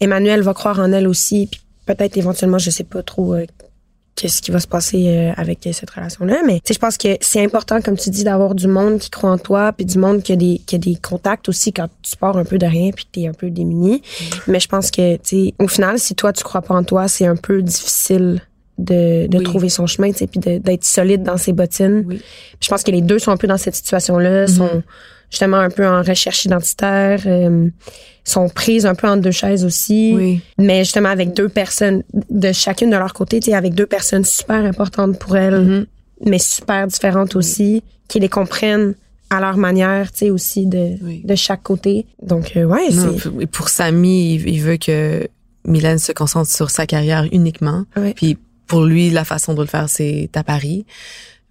Emmanuel 0.00 0.42
va 0.42 0.54
croire 0.54 0.78
en 0.78 0.92
elle 0.92 1.06
aussi, 1.08 1.48
puis 1.50 1.60
peut-être 1.86 2.16
éventuellement, 2.16 2.58
je 2.58 2.70
sais 2.70 2.84
pas 2.84 3.02
trop 3.02 3.34
euh, 3.34 3.44
qu'est-ce 4.14 4.42
qui 4.42 4.50
va 4.50 4.60
se 4.60 4.66
passer 4.66 5.08
euh, 5.08 5.32
avec 5.36 5.66
cette 5.72 5.88
relation-là, 5.90 6.42
mais 6.46 6.56
tu 6.56 6.60
sais, 6.68 6.74
je 6.74 6.78
pense 6.78 6.98
que 6.98 7.16
c'est 7.20 7.42
important, 7.42 7.80
comme 7.80 7.96
tu 7.96 8.10
dis, 8.10 8.24
d'avoir 8.24 8.54
du 8.54 8.68
monde 8.68 8.98
qui 8.98 9.08
croit 9.10 9.30
en 9.30 9.38
toi, 9.38 9.72
puis 9.72 9.86
du 9.86 9.98
monde 9.98 10.22
qui 10.22 10.32
a 10.32 10.36
des, 10.36 10.60
qui 10.66 10.74
a 10.74 10.78
des 10.78 10.96
contacts 10.96 11.48
aussi 11.48 11.72
quand 11.72 11.88
tu 12.02 12.16
pars 12.16 12.36
un 12.36 12.44
peu 12.44 12.58
de 12.58 12.66
rien, 12.66 12.90
puis 12.90 13.04
que 13.06 13.10
t'es 13.12 13.26
un 13.26 13.32
peu 13.32 13.48
démuni. 13.50 14.02
Mais 14.46 14.60
je 14.60 14.68
pense 14.68 14.90
que, 14.90 15.16
tu 15.16 15.46
sais, 15.46 15.54
au 15.58 15.66
final, 15.66 15.98
si 15.98 16.14
toi, 16.14 16.32
tu 16.32 16.44
crois 16.44 16.60
pas 16.62 16.74
en 16.74 16.84
toi, 16.84 17.08
c'est 17.08 17.26
un 17.26 17.36
peu 17.36 17.62
difficile 17.62 18.42
de, 18.78 19.26
de 19.28 19.38
Oui. 19.38 19.44
trouver 19.44 19.68
son 19.68 19.86
chemin, 19.86 20.10
tu 20.12 20.18
sais, 20.18 20.26
puis 20.26 20.40
d'être 20.40 20.84
solide 20.84 21.22
dans 21.22 21.36
ses 21.38 21.52
bottines. 21.52 22.04
Oui. 22.06 22.20
Je 22.60 22.68
pense 22.68 22.82
que 22.82 22.90
les 22.90 23.00
deux 23.02 23.18
sont 23.18 23.30
un 23.30 23.36
peu 23.36 23.46
dans 23.46 23.58
cette 23.58 23.74
situation-là, 23.76 24.42
Mhm. 24.42 24.46
sont 24.48 24.82
justement 25.32 25.56
un 25.56 25.70
peu 25.70 25.84
en 25.88 26.02
recherche 26.02 26.44
identitaire, 26.44 27.22
euh, 27.26 27.68
sont 28.22 28.48
prises 28.48 28.86
un 28.86 28.94
peu 28.94 29.08
entre 29.08 29.22
deux 29.22 29.32
chaises 29.32 29.64
aussi, 29.64 30.12
Oui. 30.14 30.40
mais 30.58 30.84
justement 30.84 31.08
avec 31.08 31.32
deux 31.34 31.48
personnes 31.48 32.04
de 32.30 32.52
chacune 32.52 32.90
de 32.90 32.96
leur 32.96 33.14
côté, 33.14 33.40
tu 33.40 33.50
sais, 33.50 33.56
avec 33.56 33.74
deux 33.74 33.86
personnes 33.86 34.24
super 34.24 34.64
importantes 34.64 35.18
pour 35.18 35.36
elles, 35.36 35.58
Mhm. 35.60 35.86
mais 36.26 36.38
super 36.38 36.86
différentes 36.86 37.34
aussi, 37.34 37.82
qui 38.06 38.20
les 38.20 38.28
comprennent 38.28 38.94
à 39.30 39.40
leur 39.40 39.56
manière, 39.56 40.12
tu 40.12 40.18
sais, 40.18 40.30
aussi 40.30 40.66
de, 40.66 40.98
Oui. 41.02 41.22
de 41.24 41.34
chaque 41.34 41.62
côté. 41.62 42.06
Donc, 42.22 42.52
euh, 42.56 42.64
ouais, 42.64 42.90
c'est... 42.90 43.46
pour 43.46 43.70
Samy, 43.70 44.34
il, 44.34 44.60
veut 44.60 44.76
que 44.76 45.26
Mylène 45.66 45.98
se 45.98 46.12
concentre 46.12 46.50
sur 46.50 46.70
sa 46.70 46.86
carrière 46.86 47.26
uniquement. 47.32 47.84
Ouais. 47.96 48.12
Puis 48.14 48.36
pour 48.66 48.84
lui, 48.84 49.10
la 49.10 49.24
façon 49.24 49.54
de 49.54 49.62
le 49.62 49.66
faire, 49.66 49.88
c'est 49.88 50.28
à 50.34 50.44
Paris. 50.44 50.84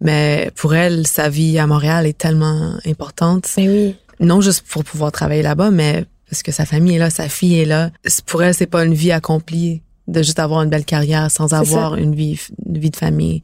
Mais 0.01 0.51
pour 0.55 0.73
elle, 0.73 1.05
sa 1.07 1.29
vie 1.29 1.59
à 1.59 1.67
Montréal 1.67 2.05
est 2.07 2.17
tellement 2.17 2.75
importante. 2.85 3.47
Ben 3.55 3.69
oui. 3.69 3.95
Non 4.19 4.41
juste 4.41 4.63
pour 4.67 4.83
pouvoir 4.83 5.11
travailler 5.11 5.41
là-bas, 5.43 5.71
mais 5.71 6.05
parce 6.29 6.43
que 6.43 6.51
sa 6.51 6.65
famille 6.65 6.95
est 6.95 6.99
là, 6.99 7.09
sa 7.09 7.29
fille 7.29 7.59
est 7.59 7.65
là. 7.65 7.91
Pour 8.25 8.43
elle, 8.43 8.53
c'est 8.53 8.67
pas 8.67 8.83
une 8.83 8.93
vie 8.93 9.11
accomplie 9.11 9.81
de 10.07 10.23
juste 10.23 10.39
avoir 10.39 10.61
une 10.63 10.69
belle 10.69 10.85
carrière 10.85 11.29
sans 11.29 11.53
avoir 11.53 11.95
une 11.95 12.15
vie, 12.15 12.39
une 12.65 12.77
vie 12.77 12.89
de 12.89 12.95
famille. 12.95 13.43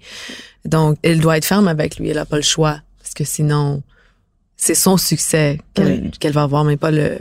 Donc, 0.66 0.98
elle 1.04 1.20
doit 1.20 1.38
être 1.38 1.46
ferme 1.46 1.68
avec 1.68 1.98
lui. 1.98 2.10
Elle 2.10 2.18
a 2.18 2.26
pas 2.26 2.36
le 2.38 2.42
choix. 2.42 2.82
Parce 3.00 3.14
que 3.14 3.24
sinon, 3.24 3.84
c'est 4.56 4.76
son 4.76 4.98
succès 4.98 5.60
qu'elle 6.20 6.34
va 6.34 6.44
avoir, 6.44 6.64
mais 6.64 6.78
pas 6.78 6.92
le, 6.92 7.20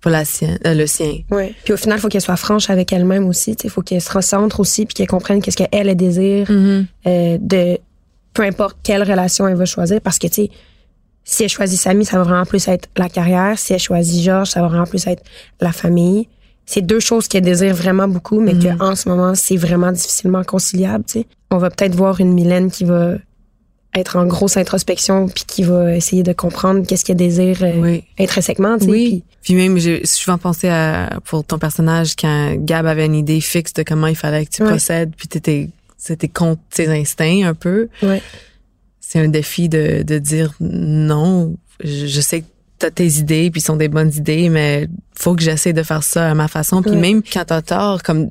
pas 0.00 0.10
la 0.10 0.24
sienne, 0.24 0.58
euh, 0.66 0.74
le 0.74 0.86
sien. 0.86 1.18
Ouais. 1.30 1.54
Puis 1.64 1.72
au 1.72 1.76
final, 1.76 1.98
il 1.98 2.00
faut 2.00 2.08
qu'elle 2.08 2.20
soit 2.20 2.36
franche 2.36 2.70
avec 2.70 2.92
elle-même 2.92 3.26
aussi. 3.26 3.56
Il 3.64 3.70
faut 3.70 3.82
qu'elle 3.82 4.00
se 4.00 4.12
recentre 4.12 4.60
aussi, 4.60 4.86
puis 4.86 4.94
qu'elle 4.94 5.08
comprenne 5.08 5.42
qu'est-ce 5.42 5.56
qu'elle 5.56 5.68
elle 5.72 5.94
désire 5.96 6.48
Mm-hmm. 6.50 6.86
euh, 7.06 7.38
de 7.40 7.78
peu 8.34 8.42
importe 8.42 8.76
quelle 8.82 9.02
relation 9.02 9.46
elle 9.48 9.56
va 9.56 9.64
choisir. 9.64 10.00
Parce 10.00 10.18
que, 10.18 10.26
tu 10.26 10.34
sais, 10.34 10.50
si 11.24 11.42
elle 11.44 11.48
choisit 11.48 11.80
Samy, 11.80 12.04
ça 12.04 12.16
va 12.18 12.24
vraiment 12.24 12.44
plus 12.46 12.66
être 12.68 12.88
la 12.96 13.08
carrière. 13.08 13.58
Si 13.58 13.72
elle 13.72 13.78
choisit 13.80 14.22
Georges, 14.24 14.50
ça 14.50 14.60
va 14.62 14.68
vraiment 14.68 14.86
plus 14.86 15.06
être 15.06 15.22
la 15.60 15.72
famille. 15.72 16.28
C'est 16.66 16.82
deux 16.82 17.00
choses 17.00 17.26
qu'elle 17.28 17.42
désire 17.42 17.74
vraiment 17.74 18.06
beaucoup, 18.08 18.40
mais 18.40 18.54
Mm-hmm. 18.54 18.76
qu'en 18.78 18.94
ce 18.94 19.08
moment, 19.08 19.34
c'est 19.34 19.56
vraiment 19.56 19.90
difficilement 19.92 20.44
conciliable. 20.44 21.04
tu 21.04 21.20
sais. 21.20 21.26
On 21.50 21.58
va 21.58 21.70
peut-être 21.70 21.94
voir 21.96 22.20
une 22.20 22.32
Mylène 22.32 22.70
qui 22.70 22.84
va 22.84 23.14
être 23.96 24.14
en 24.14 24.24
grosse 24.26 24.56
introspection, 24.56 25.26
puis 25.26 25.42
qui 25.44 25.64
va 25.64 25.96
essayer 25.96 26.22
de 26.22 26.32
comprendre 26.32 26.86
qu'est-ce 26.86 27.04
qu'elle 27.04 27.16
désire 27.16 27.58
euh, 27.62 27.72
Oui. 27.80 28.04
intrinsèquement. 28.20 28.78
tu 28.78 28.84
sais, 28.84 28.90
puis- 28.90 29.00
Oui. 29.12 29.24
Puis 29.42 29.54
même, 29.54 29.78
j'ai 29.78 30.06
souvent 30.06 30.38
pensé 30.38 30.68
à, 30.68 31.18
pour 31.24 31.42
ton 31.44 31.58
personnage, 31.58 32.14
quand 32.14 32.54
Gab 32.58 32.86
avait 32.86 33.06
une 33.06 33.16
idée 33.16 33.40
fixe 33.40 33.72
de 33.72 33.82
comment 33.82 34.06
il 34.06 34.14
fallait 34.14 34.44
que 34.46 34.50
tu 34.50 34.62
procèdes, 34.62 35.12
puis 35.16 35.26
t'étais, 35.26 35.70
c'était 36.02 36.28
contre 36.28 36.62
tes 36.70 36.88
instincts 36.88 37.46
un 37.46 37.54
peu. 37.54 37.88
Ouais. 38.02 38.22
C'est 39.00 39.20
un 39.20 39.28
défi 39.28 39.68
de, 39.68 40.02
de 40.02 40.18
dire 40.18 40.54
non. 40.60 41.56
Je, 41.84 42.06
je 42.06 42.20
sais 42.20 42.40
que 42.40 42.46
t'as 42.78 42.90
tes 42.90 43.06
idées, 43.18 43.50
puis 43.50 43.60
sont 43.60 43.76
des 43.76 43.88
bonnes 43.88 44.12
idées, 44.14 44.48
mais 44.48 44.88
faut 45.18 45.34
que 45.34 45.42
j'essaie 45.42 45.74
de 45.74 45.82
faire 45.82 46.02
ça 46.02 46.30
à 46.30 46.34
ma 46.34 46.48
façon. 46.48 46.80
Puis 46.80 46.92
Ouais. 46.92 46.96
même 46.96 47.22
quand 47.22 47.44
t'as 47.44 47.60
tort, 47.62 48.02
comme 48.02 48.30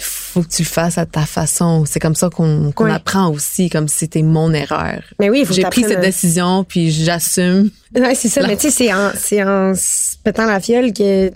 faut 0.00 0.42
que 0.42 0.48
tu 0.48 0.62
le 0.62 0.68
fasses 0.68 0.96
à 0.96 1.04
ta 1.04 1.26
façon. 1.26 1.84
C'est 1.86 2.00
comme 2.00 2.14
ça 2.14 2.30
qu'on 2.30 2.72
Ouais. 2.78 2.90
apprend 2.92 3.28
aussi, 3.30 3.68
comme 3.68 3.88
si 3.88 3.98
c'était 3.98 4.22
mon 4.22 4.52
erreur. 4.54 5.02
Mais 5.20 5.28
oui, 5.28 5.44
J'ai 5.50 5.62
pris 5.64 5.82
cette 5.82 6.00
décision, 6.00 6.64
puis 6.64 6.90
j'assume. 6.90 7.70
Ouais, 7.94 8.14
c'est 8.14 8.28
ça. 8.28 8.40
Mais 8.46 8.56
tu 8.56 8.70
sais, 8.70 8.90
c'est 9.16 9.42
en, 9.42 9.50
en 9.70 9.74
se 9.74 10.16
pétant 10.24 10.46
la 10.46 10.60
fiole 10.60 10.92
que 10.94 11.30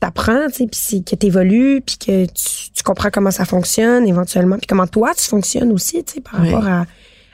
t'apprends, 0.00 0.46
tu 0.48 0.54
sais, 0.54 0.66
puis 0.66 0.80
c'est 0.82 1.04
que 1.04 1.14
t'évolues, 1.16 1.80
puis 1.84 1.96
que 1.98 2.24
tu, 2.26 2.70
tu 2.74 2.82
comprends 2.82 3.10
comment 3.12 3.30
ça 3.30 3.44
fonctionne 3.44 4.06
éventuellement, 4.06 4.56
puis 4.58 4.66
comment 4.66 4.86
toi 4.86 5.12
tu 5.16 5.24
fonctionnes 5.24 5.72
aussi, 5.72 6.02
tu 6.04 6.14
sais, 6.14 6.20
par 6.20 6.40
Oui. 6.40 6.50
rapport 6.50 6.66
à, 6.68 6.86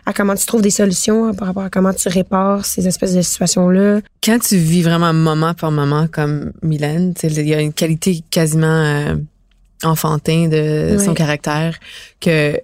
à 0.06 0.12
comment 0.12 0.34
tu 0.34 0.44
trouves 0.46 0.62
des 0.62 0.70
solutions, 0.70 1.32
par 1.34 1.48
rapport 1.48 1.62
à 1.64 1.70
comment 1.70 1.92
tu 1.92 2.08
répares 2.08 2.64
ces 2.64 2.88
espèces 2.88 3.14
de 3.14 3.22
situations-là. 3.22 4.00
quand 4.24 4.38
tu 4.40 4.56
vis 4.56 4.82
vraiment 4.82 5.12
moment 5.12 5.54
par 5.54 5.70
moment 5.70 6.06
comme 6.10 6.52
Mylène, 6.62 7.14
tu 7.14 7.28
sais, 7.28 7.40
il 7.40 7.48
y 7.48 7.54
a 7.54 7.60
une 7.60 7.72
qualité 7.72 8.22
quasiment 8.30 8.66
euh, 8.66 9.14
enfantin 9.84 10.48
de 10.48 10.96
son 10.98 11.14
caractère 11.14 11.78
que 12.20 12.58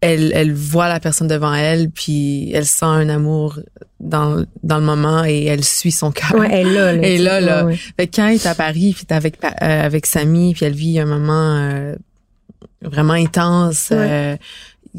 elle, 0.00 0.32
elle 0.34 0.52
voit 0.52 0.88
la 0.88 1.00
personne 1.00 1.28
devant 1.28 1.54
elle 1.54 1.90
puis 1.90 2.52
elle 2.52 2.66
sent 2.66 2.84
un 2.84 3.08
amour 3.08 3.58
dans, 4.00 4.44
dans 4.62 4.78
le 4.78 4.84
moment 4.84 5.24
et 5.24 5.44
elle 5.44 5.64
suit 5.64 5.90
son 5.90 6.12
cœur. 6.12 6.34
Ouais, 6.34 6.48
elle 6.50 6.72
là, 6.72 6.92
là. 6.92 7.06
Et 7.06 7.18
là, 7.18 7.40
là. 7.40 7.64
Ouais, 7.64 7.72
ouais. 7.72 7.78
Fait 7.96 8.06
que 8.06 8.16
quand 8.16 8.28
elle 8.28 8.34
est 8.36 8.46
à 8.46 8.54
Paris, 8.54 8.92
puis 8.94 9.06
t'es 9.06 9.14
avec 9.14 9.42
euh, 9.44 9.50
avec 9.60 10.06
Samy, 10.06 10.54
puis 10.54 10.66
elle 10.66 10.74
vit 10.74 11.00
un 11.00 11.06
moment 11.06 11.56
euh, 11.56 11.96
vraiment 12.82 13.14
intense, 13.14 13.88
euh, 13.90 14.36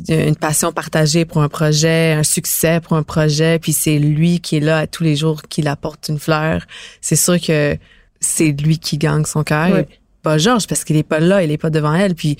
une 0.10 0.36
passion 0.36 0.74
partagée 0.74 1.24
pour 1.26 1.42
un 1.42 1.50
projet, 1.50 2.14
un 2.14 2.24
succès 2.24 2.82
pour 2.82 2.98
un 2.98 3.04
projet, 3.04 3.58
puis 3.60 3.72
c'est 3.72 4.00
lui 4.00 4.40
qui 4.42 4.58
est 4.58 4.62
là 4.62 4.80
à 4.80 4.88
tous 4.88 5.04
les 5.04 5.16
jours 5.16 5.44
qui 5.44 5.62
l'apporte 5.62 6.10
une 6.10 6.20
fleur. 6.20 6.66
C'est 7.00 7.16
sûr 7.16 7.40
que 7.40 7.78
c'est 8.20 8.52
lui 8.52 8.80
qui 8.80 8.98
gagne 8.98 9.24
son 9.24 9.44
cœur, 9.44 9.84
pas 10.24 10.38
Georges 10.38 10.68
parce 10.68 10.84
qu'il 10.84 10.98
est 10.98 11.04
pas 11.04 11.22
là, 11.22 11.42
il 11.42 11.52
est 11.52 11.58
pas 11.58 11.70
devant 11.70 11.94
elle. 11.94 12.16
Puis 12.16 12.38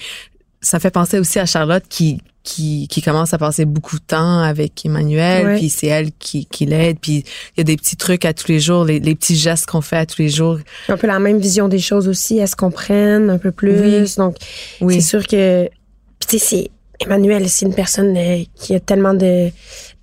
ça 0.62 0.80
fait 0.80 0.92
penser 0.92 1.20
aussi 1.20 1.40
à 1.40 1.46
Charlotte 1.46 1.84
qui 1.88 2.22
qui, 2.50 2.88
qui 2.88 3.02
commence 3.02 3.34
à 3.34 3.38
passer 3.38 3.66
beaucoup 3.66 3.98
de 3.98 4.04
temps 4.04 4.40
avec 4.40 4.86
Emmanuel, 4.86 5.46
Ouais. 5.46 5.58
puis 5.58 5.70
c'est 5.70 5.88
elle 5.88 6.12
qui, 6.18 6.46
qui 6.46 6.66
l'aide, 6.66 6.98
puis 7.00 7.18
il 7.56 7.60
y 7.60 7.62
a 7.62 7.64
des 7.64 7.76
petits 7.78 7.96
trucs 7.96 8.26
à 8.26 8.34
tous 8.34 8.48
les 8.48 8.60
jours, 8.60 8.86
les, 8.86 9.00
les 9.00 9.14
petits 9.16 9.36
gestes 9.36 9.66
qu'on 9.68 9.82
fait 9.82 9.98
à 9.98 10.06
tous 10.06 10.22
les 10.22 10.30
jours. 10.30 10.58
Un 10.88 10.98
peu 10.98 11.08
la 11.08 11.20
même 11.20 11.38
vision 11.40 11.68
des 11.68 11.80
choses 11.80 12.08
aussi, 12.08 12.38
elles 12.40 12.48
se 12.48 12.56
comprennent 12.56 13.30
un 13.30 13.38
peu 13.38 13.52
plus? 13.52 13.80
Oui. 13.80 14.14
Donc, 14.18 14.36
Oui. 14.82 14.96
c'est 14.96 15.08
sûr 15.08 15.28
que. 15.28 15.70
Puis, 16.20 16.28
tu 16.28 16.40
sais, 16.40 16.46
c'est. 16.46 16.72
Emmanuel, 17.00 17.48
c'est 17.48 17.66
une 17.66 17.74
personne 17.74 18.16
euh, 18.18 18.44
qui 18.56 18.76
a 18.76 18.80
tellement 18.80 19.14
de, 19.14 19.50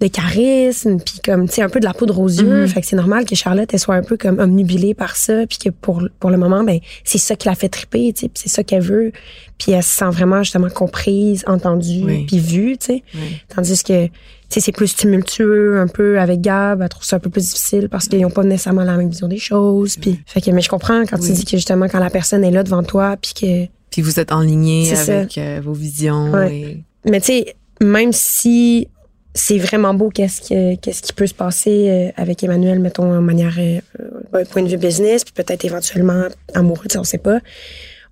de 0.00 0.06
charisme, 0.08 0.98
puis 0.98 1.20
comme, 1.22 1.46
tu 1.46 1.56
sais, 1.56 1.62
un 1.62 1.68
peu 1.68 1.78
de 1.80 1.84
la 1.84 1.92
poudre 1.92 2.18
aux 2.18 2.28
yeux. 2.28 2.62
Mhm. 2.62 2.68
Fait 2.68 2.80
que 2.80 2.86
c'est 2.86 2.96
normal 2.96 3.24
que 3.26 3.34
Charlotte, 3.34 3.68
elle 3.72 3.78
soit 3.78 3.94
un 3.96 4.02
peu 4.02 4.16
comme 4.16 4.38
omnubilée 4.38 4.94
par 4.94 5.16
ça, 5.16 5.46
puis 5.46 5.58
que 5.58 5.68
pour, 5.70 6.02
pour 6.20 6.30
le 6.30 6.38
moment, 6.38 6.64
ben, 6.64 6.78
c'est 7.04 7.18
ça 7.18 7.36
qui 7.36 7.48
la 7.48 7.54
fait 7.54 7.68
triper, 7.68 8.12
tu 8.14 8.22
sais, 8.22 8.28
puis 8.28 8.42
c'est 8.44 8.48
ça 8.48 8.64
qu'elle 8.64 8.82
veut. 8.82 9.12
Puis 9.58 9.72
elle 9.72 9.82
se 9.82 9.90
sent 9.94 10.10
vraiment, 10.10 10.42
justement, 10.42 10.68
comprise, 10.70 11.44
entendue, 11.46 12.02
Oui. 12.04 12.24
puis 12.26 12.38
vue, 12.38 12.76
tu 12.78 12.86
sais. 12.86 13.02
Oui. 13.14 13.20
Tandis 13.54 13.82
que, 13.82 14.06
tu 14.06 14.10
sais, 14.48 14.60
c'est 14.60 14.72
plus 14.72 14.94
tumultueux 14.94 15.78
un 15.80 15.88
peu 15.88 16.18
avec 16.20 16.40
Gab. 16.40 16.80
Elle 16.82 16.88
trouve 16.88 17.04
ça 17.04 17.16
un 17.16 17.18
peu 17.18 17.30
plus 17.30 17.42
difficile 17.48 17.88
parce 17.90 18.06
qu'ils 18.08 18.20
n'ont 18.20 18.30
pas 18.30 18.44
nécessairement 18.44 18.84
la 18.84 18.96
même 18.96 19.08
vision 19.10 19.28
des 19.28 19.38
choses. 19.38 19.96
Puis, 19.96 20.20
fait 20.26 20.40
que, 20.40 20.50
mais 20.50 20.60
je 20.62 20.68
comprends 20.68 21.02
quand 21.04 21.18
tu 21.18 21.32
dis 21.32 21.44
que 21.44 21.52
justement, 21.56 21.88
quand 21.88 21.98
la 21.98 22.10
personne 22.10 22.44
est 22.44 22.50
là 22.50 22.62
devant 22.62 22.82
toi, 22.82 23.16
puis 23.20 23.32
que, 23.34 23.66
Puis 23.96 24.02
vous 24.02 24.20
êtes 24.20 24.30
en 24.30 24.40
ligne 24.40 24.92
avec 24.94 25.38
euh, 25.38 25.58
vos 25.64 25.72
visions. 25.72 26.30
Ouais. 26.30 26.54
et- 26.54 26.84
mais 27.10 27.18
tu 27.18 27.28
sais, 27.28 27.56
même 27.80 28.12
si 28.12 28.88
c'est 29.32 29.56
vraiment 29.56 29.94
beau 29.94 30.10
qu'est-ce 30.10 30.42
que 30.46 30.74
qu'est-ce 30.76 31.00
qui 31.00 31.14
peut 31.14 31.26
se 31.26 31.32
passer 31.32 31.88
euh, 31.88 32.12
avec 32.16 32.44
Emmanuel, 32.44 32.78
mettons, 32.78 33.10
en 33.10 33.22
manière, 33.22 33.54
euh, 33.58 34.44
point 34.50 34.62
de 34.62 34.68
vue 34.68 34.76
business, 34.76 35.24
puis 35.24 35.32
peut-être 35.32 35.64
éventuellement 35.64 36.24
amoureux, 36.52 36.82
tu 36.88 36.92
sais, 36.92 36.98
on 36.98 37.04
sait 37.04 37.16
pas. 37.16 37.38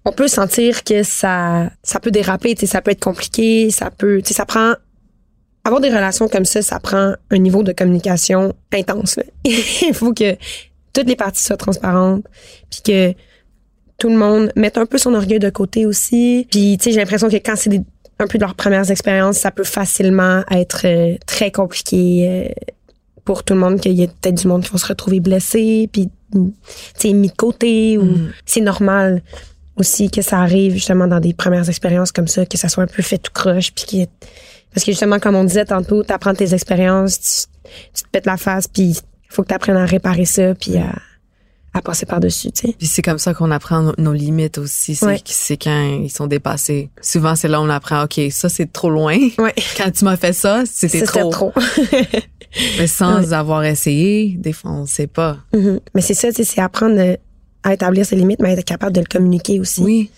On 0.07 0.13
peut 0.13 0.27
sentir 0.27 0.85
que 0.85 1.03
ça, 1.03 1.71
ça 1.83 2.01
peut 2.01 2.11
déraper, 2.11 2.55
tu 2.55 2.61
sais, 2.61 2.67
ça 2.73 2.81
peut 2.81 2.93
être 2.93 3.05
compliqué, 3.05 3.69
ça 3.71 3.91
peut, 3.91 4.23
tu 4.23 4.29
sais, 4.29 4.35
ça 4.35 4.47
prend, 4.47 4.73
avoir 5.65 5.83
des 5.83 5.91
relations 5.91 6.29
comme 6.29 6.47
ça, 6.47 6.63
ça 6.63 6.81
prend 6.81 7.13
un 7.31 7.39
niveau 7.39 7.63
de 7.63 7.73
communication 7.73 8.55
intense. 8.73 9.17
là. 9.17 9.25
Il 9.45 9.93
faut 9.93 10.15
que 10.15 10.35
toutes 10.95 11.09
les 11.09 11.17
parties 11.17 11.45
soient 11.45 11.59
transparentes, 11.59 12.25
puis 12.71 12.81
que 12.87 13.15
tout 14.05 14.11
le 14.11 14.19
monde 14.19 14.53
mette 14.55 14.77
un 14.77 14.85
peu 14.85 14.99
son 14.99 15.15
orgueil 15.15 15.39
de 15.39 15.49
côté 15.49 15.87
aussi. 15.87 16.47
Puis, 16.51 16.77
tu 16.77 16.85
sais, 16.85 16.91
j'ai 16.93 16.99
l'impression 17.01 17.31
que 17.31 17.37
quand 17.37 17.55
c'est 17.57 17.71
des- 17.71 17.81
un 18.19 18.27
peu 18.27 18.37
de 18.37 18.45
leurs 18.45 18.55
premières 18.55 18.91
expériences, 18.91 19.39
ça 19.39 19.51
peut 19.51 19.65
facilement 19.65 20.43
être 20.51 20.83
euh, 20.85 21.17
très 21.27 21.51
compliqué 21.51 22.29
euh, 22.29 22.71
pour 23.25 23.45
tout 23.45 23.55
le 23.55 23.61
monde, 23.61 23.81
qu'il 23.81 23.93
y 23.93 24.03
ait 24.03 24.09
peut-être 24.09 24.35
du 24.35 24.47
monde 24.47 24.63
qui 24.63 24.71
vont 24.71 24.77
se 24.77 24.87
retrouver 24.87 25.21
blessés, 25.21 25.89
puis, 25.91 26.11
mm, 26.35 26.49
tu 26.51 26.53
sais, 27.09 27.13
mis 27.15 27.29
de 27.29 27.35
côté, 27.35 27.97
ou 27.97 28.03
Mhm. 28.05 28.33
c'est 28.45 28.61
normal 28.61 29.23
aussi 29.79 30.11
que 30.11 30.21
ça 30.21 30.39
arrive 30.39 30.75
justement 30.75 31.07
dans 31.07 31.21
des 31.21 31.33
premières 31.33 31.67
expériences 31.71 32.13
comme 32.13 32.29
ça, 32.29 32.45
que 32.45 32.59
ça 32.59 32.69
soit 32.69 32.85
un 32.85 32.89
peu 32.89 33.03
fait 33.03 33.17
tout 33.17 33.33
croche, 33.33 33.73
puis 33.73 33.87
qu'il 33.87 33.99
y 34.01 34.03
ait- 34.03 34.09
parce 34.75 34.85
que 34.85 34.93
justement, 34.93 35.19
comme 35.19 35.35
on 35.35 35.45
disait 35.45 35.65
tantôt, 35.65 36.03
t'apprends 36.03 36.35
tes 36.35 36.53
expériences, 36.53 37.19
tu, 37.19 37.71
tu 37.95 38.03
te 38.03 38.09
pètes 38.11 38.27
la 38.27 38.37
face, 38.37 38.69
puis 38.69 38.83
il 38.91 38.97
faut 39.31 39.43
que 39.45 39.49
t'apprennes 39.49 39.79
à 39.79 39.87
réparer 39.87 40.27
ça, 40.27 40.55
puis 40.55 40.77
à, 40.77 40.93
à 41.77 41.83
passer 41.83 42.07
par-dessus, 42.07 42.53
tu 42.53 42.69
sais. 42.69 42.75
Puis 42.79 42.87
c'est 42.87 43.03
comme 43.03 43.19
ça 43.19 43.35
qu'on 43.35 43.51
apprend 43.51 43.83
no- 43.83 43.95
nos 43.99 44.13
limites 44.13 44.59
aussi. 44.59 44.95
C'est 44.95 45.07
Ouais. 45.07 45.21
c'est 45.25 45.57
quand 45.57 46.01
ils 46.03 46.11
sont 46.11 46.27
dépassés. 46.29 46.89
Souvent, 47.03 47.35
c'est 47.35 47.49
là 47.49 47.61
où 47.61 47.65
on 47.65 47.69
apprend, 47.69 48.05
OK, 48.05 48.21
ça, 48.31 48.49
c'est 48.49 48.73
trop 48.73 48.91
loin. 48.91 49.17
Ouais. 49.39 49.53
Quand 49.77 49.91
tu 49.91 50.05
m'as 50.05 50.17
fait 50.17 50.33
ça, 50.33 50.63
c'était 50.67 51.03
trop. 51.03 51.31
trop. 51.31 51.53
Mais 52.79 52.87
sans 52.87 53.33
avoir 53.33 53.65
essayé, 53.65 54.37
des 54.39 54.53
fois, 54.53 54.71
on 54.71 54.87
sait 54.87 55.09
pas. 55.09 55.39
Mhm. 55.53 55.81
Mais 55.95 56.01
c'est 56.01 56.15
ça, 56.15 56.29
tu 56.29 56.37
sais, 56.37 56.45
c'est 56.45 56.61
apprendre 56.61 56.97
euh, 56.99 57.17
à 57.65 57.75
établir 57.75 58.07
ses 58.07 58.15
limites, 58.15 58.39
mais 58.41 58.53
être 58.53 58.65
capable 58.65 58.93
de 58.93 59.01
le 59.01 59.07
communiquer 59.07 59.59
aussi. 59.59 59.81
Oui. 59.81 60.11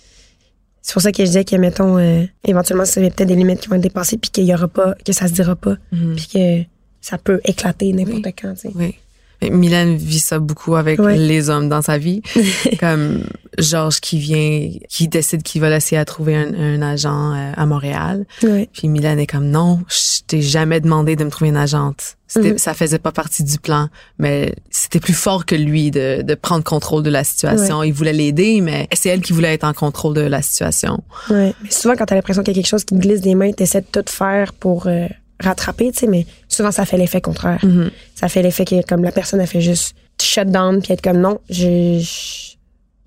C'est 0.82 0.92
pour 0.92 1.00
ça 1.02 1.10
que 1.12 1.18
je 1.22 1.28
disais 1.28 1.44
que, 1.44 1.56
mettons, 1.56 1.96
euh, 1.98 2.24
éventuellement, 2.44 2.84
c'est 2.84 3.00
peut-être 3.10 3.26
des 3.28 3.34
limites 3.36 3.60
qui 3.60 3.68
vont 3.68 3.76
être 3.76 3.82
dépassées, 3.82 4.18
puis 4.18 4.30
qu'il 4.30 4.44
y 4.44 4.52
aura 4.54 4.68
pas, 4.68 4.94
que 5.04 5.12
ça 5.12 5.26
se 5.28 5.32
dira 5.32 5.56
pas, 5.56 5.76
Mhm. 5.92 6.14
puis 6.16 6.28
que 6.32 6.62
ça 7.00 7.16
peut 7.18 7.40
éclater 7.44 7.92
n'importe 7.92 8.26
Oui. 8.26 8.34
quand, 8.40 8.52
tu 8.54 8.60
sais. 8.60 8.70
Oui. 8.74 8.94
Mylène 9.42 9.96
vit 9.96 10.18
ça 10.20 10.38
beaucoup 10.38 10.76
avec 10.76 10.98
Ouais. 10.98 11.16
les 11.16 11.50
hommes 11.50 11.68
dans 11.68 11.82
sa 11.82 11.98
vie. 11.98 12.22
Comme 12.80 13.24
Georges 13.58 14.00
qui 14.00 14.18
vient, 14.18 14.70
qui 14.88 15.08
décide 15.08 15.42
qu'il 15.42 15.60
va 15.60 15.70
laisser 15.70 15.96
à 15.96 16.04
trouver 16.04 16.36
un, 16.36 16.54
un 16.54 16.82
agent 16.82 17.32
euh, 17.34 17.52
à 17.56 17.66
Montréal. 17.66 18.26
Ouais. 18.42 18.68
Puis 18.72 18.88
Mylène 18.88 19.18
est 19.18 19.26
comme 19.26 19.48
non, 19.50 19.80
je 19.88 20.20
t'ai 20.26 20.42
jamais 20.42 20.80
demandé 20.80 21.16
de 21.16 21.24
me 21.24 21.30
trouver 21.30 21.50
une 21.50 21.56
agente. 21.56 22.16
C'était, 22.28 22.52
Mhm. 22.52 22.58
Ça 22.58 22.74
faisait 22.74 22.98
pas 22.98 23.12
partie 23.12 23.44
du 23.44 23.58
plan, 23.58 23.88
mais 24.18 24.52
c'était 24.70 24.98
plus 25.00 25.14
fort 25.14 25.46
que 25.46 25.54
lui 25.54 25.90
de, 25.92 26.22
de 26.22 26.34
prendre 26.34 26.64
contrôle 26.64 27.02
de 27.04 27.10
la 27.10 27.22
situation. 27.24 27.82
Il 27.84 27.92
voulait 27.92 28.12
l'aider, 28.12 28.60
mais 28.60 28.88
c'est 28.94 29.10
elle 29.10 29.20
qui 29.20 29.32
voulait 29.32 29.54
être 29.54 29.64
en 29.64 29.72
contrôle 29.72 30.14
de 30.14 30.22
la 30.22 30.42
situation. 30.42 31.02
Ouais. 31.30 31.54
Mais 31.62 31.70
souvent, 31.70 31.94
quand 31.94 32.06
t'as 32.06 32.16
l'impression 32.16 32.42
qu'il 32.42 32.54
y 32.54 32.58
a 32.58 32.62
quelque 32.62 32.70
chose 32.70 32.84
qui 32.84 32.94
te 32.96 33.00
glisse 33.00 33.20
des 33.20 33.34
mains, 33.36 33.52
t'essaies 33.52 33.82
de 33.82 33.86
tout 34.02 34.10
faire 34.12 34.52
pour 34.54 34.86
euh, 34.88 35.06
rattraper, 35.40 35.92
tu 35.92 35.98
sais, 36.00 36.06
mais 36.06 36.26
souvent, 36.48 36.70
ça 36.70 36.84
fait 36.86 36.96
l'effet 36.96 37.20
contraire. 37.20 37.60
Mhm. 37.64 37.90
Ça 38.14 38.28
fait 38.28 38.42
l'effet 38.42 38.64
que, 38.64 38.82
comme 38.86 39.04
la 39.04 39.12
personne 39.12 39.40
a 39.40 39.46
fait 39.46 39.60
juste 39.60 39.94
shut 40.20 40.48
down, 40.48 40.80
puis 40.82 40.92
être 40.94 41.02
comme 41.02 41.20
non, 41.20 41.38
je, 41.50 41.98
je- 42.00 42.56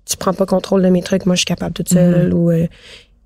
tu 0.08 0.16
prends 0.16 0.32
pas 0.34 0.46
contrôle 0.46 0.82
de 0.82 0.88
mes 0.88 1.02
trucs, 1.02 1.26
moi, 1.26 1.34
je 1.34 1.40
suis 1.40 1.46
capable 1.46 1.72
toute 1.72 1.88
seule, 1.88 2.32
ou 2.34 2.50
euh, 2.50 2.66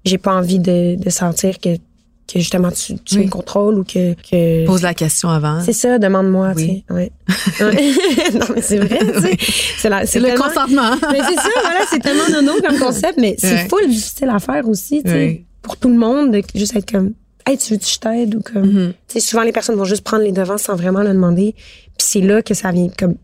j'ai 0.05 0.19
pas 0.19 0.35
envie 0.35 0.59
de, 0.59 0.97
de 0.97 1.11
sentir 1.11 1.59
que, 1.59 1.77
que 1.77 2.39
justement, 2.39 2.71
tu, 2.71 2.99
tu 2.99 3.19
Oui. 3.19 3.25
me 3.27 3.31
contrôles, 3.31 3.79
ou 3.79 3.85
que. 3.85 4.15
que 4.15 4.65
Pose 4.67 4.83
la 4.83 4.95
question 4.95 5.29
avant. 5.29 5.61
C'est 5.63 5.73
ça, 5.75 5.99
demande-moi, 5.99 6.53
Oui. 6.57 6.85
tu 6.89 6.95
sais. 6.95 6.95
Ouais. 6.95 7.13
Non, 8.35 8.47
mais 8.55 8.63
c'est 8.63 8.79
vrai, 8.79 8.99
tu 8.99 9.21
sais. 9.21 9.37
C'est 9.79 9.89
la- 9.91 10.07
C'est 10.07 10.19
le 10.21 10.29
tellement- 10.29 10.45
consentement. 10.45 10.91
Mais 11.13 11.21
c'est 11.29 11.35
ça, 11.37 11.49
voilà, 11.63 11.81
c'est 11.91 11.99
tellement 12.01 12.29
nono 12.31 12.53
comme 12.67 12.79
concept, 12.79 13.19
mais 13.19 13.37
c'est 13.39 13.53
Ouais. 13.55 13.69
full 13.69 13.87
difficile 13.89 14.31
à 14.31 14.39
faire 14.39 14.67
aussi, 14.69 15.03
tu 15.03 15.11
sais. 15.11 15.45
Pour 15.63 15.77
tout 15.77 15.89
le 15.89 15.97
monde, 15.97 16.33
de 16.33 16.43
juste 16.55 16.75
être 16.77 16.91
comme, 16.91 17.13
hey, 17.47 17.59
tu 17.59 17.73
veux 17.75 17.79
que 17.79 17.87
je 17.87 17.99
t'aide 17.99 18.35
ou 18.35 18.41
comme? 18.41 18.93
Tu 19.09 19.15
sais, 19.15 19.21
souvent 19.21 19.43
les 19.43 19.53
personnes 19.53 19.77
vont 19.77 19.85
juste 19.85 20.03
prendre 20.05 20.23
les 20.25 20.33
devants 20.33 20.59
sans 20.59 20.77
vraiment 20.77 21.03
le 21.03 21.11
demander. 21.11 21.55
Puis 21.99 22.07
c'est 22.09 22.21
là 22.21 22.43
que 22.43 22.55
ça 22.55 22.71
vient 22.73 22.89
comme 22.99 23.15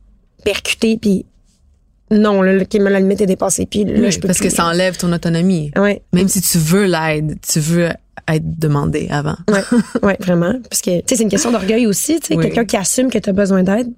percuter, 0.45 0.97
puis 1.01 1.27
non, 2.13 2.43
là, 2.43 2.53
la 2.55 3.01
limite 3.01 3.21
est 3.21 3.27
dépassée. 3.27 3.67
Puis 3.67 3.85
là, 3.85 3.93
Oui, 4.01 4.11
je 4.11 4.19
peux 4.19 4.27
parce 4.27 4.39
plus. 4.39 4.49
que 4.49 4.55
ça 4.55 4.65
enlève 4.67 4.97
ton 4.97 5.13
autonomie. 5.13 5.71
Ouais, 5.77 6.03
Même 6.13 6.29
si 6.29 6.41
tu 6.41 6.59
veux 6.59 6.87
l'aide, 6.87 7.39
tu 7.41 7.61
veux 7.61 7.89
être 8.29 8.59
demandé 8.59 9.07
avant. 9.11 9.37
ouais, 9.49 9.63
ouais, 10.03 10.17
vraiment. 10.21 10.55
Parce 10.69 10.83
que, 10.83 10.99
tu 11.01 11.05
sais, 11.07 11.17
c'est 11.17 11.23
une 11.23 11.29
question 11.29 11.53
d'orgueil 11.53 11.87
aussi. 11.87 12.19
Tu 12.21 12.29
sais, 12.29 12.37
Oui. 12.37 12.45
quelqu'un 12.45 12.65
qui 12.65 12.77
assume 12.77 13.11
que 13.11 13.19
tu 13.19 13.31
as 13.31 13.33
besoin 13.33 13.63
d'aide, 13.63 13.93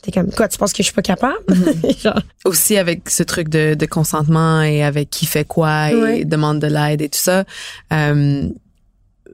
t'es 0.00 0.10
comme, 0.10 0.30
quoi, 0.32 0.48
tu 0.48 0.56
penses 0.56 0.72
que 0.72 0.78
je 0.82 0.84
suis 0.84 0.94
pas 0.94 1.02
capable? 1.02 1.36
Mm-hmm. 1.50 2.02
Genre, 2.02 2.20
Aussi 2.46 2.78
avec 2.78 3.10
ce 3.10 3.22
truc 3.22 3.48
de, 3.50 3.74
de 3.74 3.86
consentement 3.86 4.62
et 4.62 4.82
avec 4.82 5.10
qui 5.10 5.26
fait 5.26 5.44
quoi 5.46 5.90
et 5.90 5.94
Ouais. 5.96 6.24
demande 6.24 6.60
de 6.60 6.66
l'aide 6.66 7.02
et 7.02 7.08
tout 7.10 7.18
ça, 7.20 7.44
euh, 7.92 8.48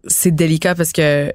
c'est 0.07 0.30
délicat 0.35 0.75
parce 0.75 0.92
que 0.92 1.33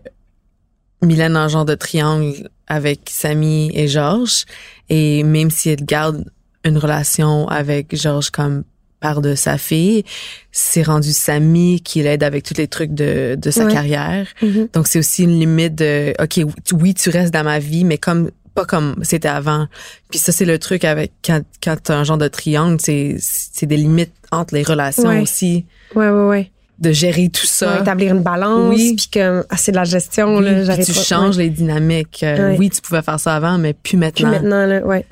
Mylène 1.01 1.35
a 1.35 1.41
un 1.43 1.47
genre 1.47 1.65
de 1.65 1.75
triangle 1.75 2.49
avec 2.67 3.01
Samy 3.09 3.69
et 3.73 3.87
Georges 3.87 4.45
et 4.89 5.23
même 5.23 5.51
si 5.51 5.69
elle 5.69 5.83
garde 5.85 6.25
une 6.63 6.77
relation 6.77 7.47
avec 7.47 7.95
Georges 7.95 8.31
comme 8.31 8.63
père 9.01 9.21
de 9.21 9.35
sa 9.35 9.57
fille, 9.59 10.03
c'est 10.51 10.81
rendu 10.81 11.11
Samy 11.11 11.81
qui 11.81 12.01
l'aide 12.01 12.23
avec 12.23 12.43
tous 12.43 12.55
les 12.57 12.67
trucs 12.67 12.93
de, 12.93 13.35
de 13.39 13.51
sa 13.51 13.65
Ouais. 13.65 13.73
carrière. 13.73 14.27
Mhm. 14.41 14.69
Donc 14.73 14.87
c'est 14.87 14.97
aussi 14.97 15.23
une 15.23 15.37
limite 15.39 15.75
de 15.75 16.13
OK, 16.19 16.39
oui, 16.73 16.93
tu 16.95 17.09
restes 17.09 17.33
dans 17.33 17.43
ma 17.43 17.59
vie 17.59 17.83
mais 17.83 17.97
comme 17.99 18.31
pas 18.55 18.65
comme 18.65 18.95
c'était 19.03 19.27
avant. 19.27 19.67
Puis 20.09 20.17
ça 20.17 20.31
c'est 20.31 20.45
le 20.45 20.57
truc 20.57 20.85
avec 20.85 21.11
quand 21.23 21.41
quand 21.61 21.75
t'as 21.83 21.97
un 21.97 22.03
genre 22.05 22.17
de 22.17 22.29
triangle, 22.29 22.77
c'est 22.79 23.17
c'est 23.19 23.65
des 23.67 23.77
limites 23.77 24.13
entre 24.31 24.55
les 24.55 24.63
relations 24.63 25.09
Ouais. 25.09 25.21
aussi 25.21 25.65
ouais, 25.93 26.09
ouais, 26.09 26.25
ouais. 26.25 26.51
De 26.79 26.91
gérer 26.91 27.29
tout 27.29 27.45
Ça. 27.45 27.79
établir 27.79 28.13
une 28.13 28.21
balance, 28.21 28.69
Oui. 28.75 28.95
puis 28.97 29.09
comme, 29.13 29.43
ah, 29.49 29.57
c'est 29.57 29.71
de 29.71 29.77
la 29.77 29.83
gestion, 29.85 30.37
Oui, 30.37 30.45
là, 30.45 30.77
tu 30.77 30.91
pas. 30.93 30.99
changes 31.01 31.37
Ouais. 31.37 31.43
les 31.43 31.49
dynamiques. 31.49 32.21
Euh, 32.23 32.49
Ouais. 32.51 32.57
Oui, 32.59 32.69
tu 32.69 32.81
pouvais 32.81 33.01
faire 33.01 33.19
ça 33.19 33.35
avant, 33.35 33.57
mais 33.57 33.73
plus 33.73 33.81
Puis 33.83 33.97
maintenant. 33.97 34.31
maintenant, 34.31 34.65
là, 34.65 34.85
ouais. 34.85 35.05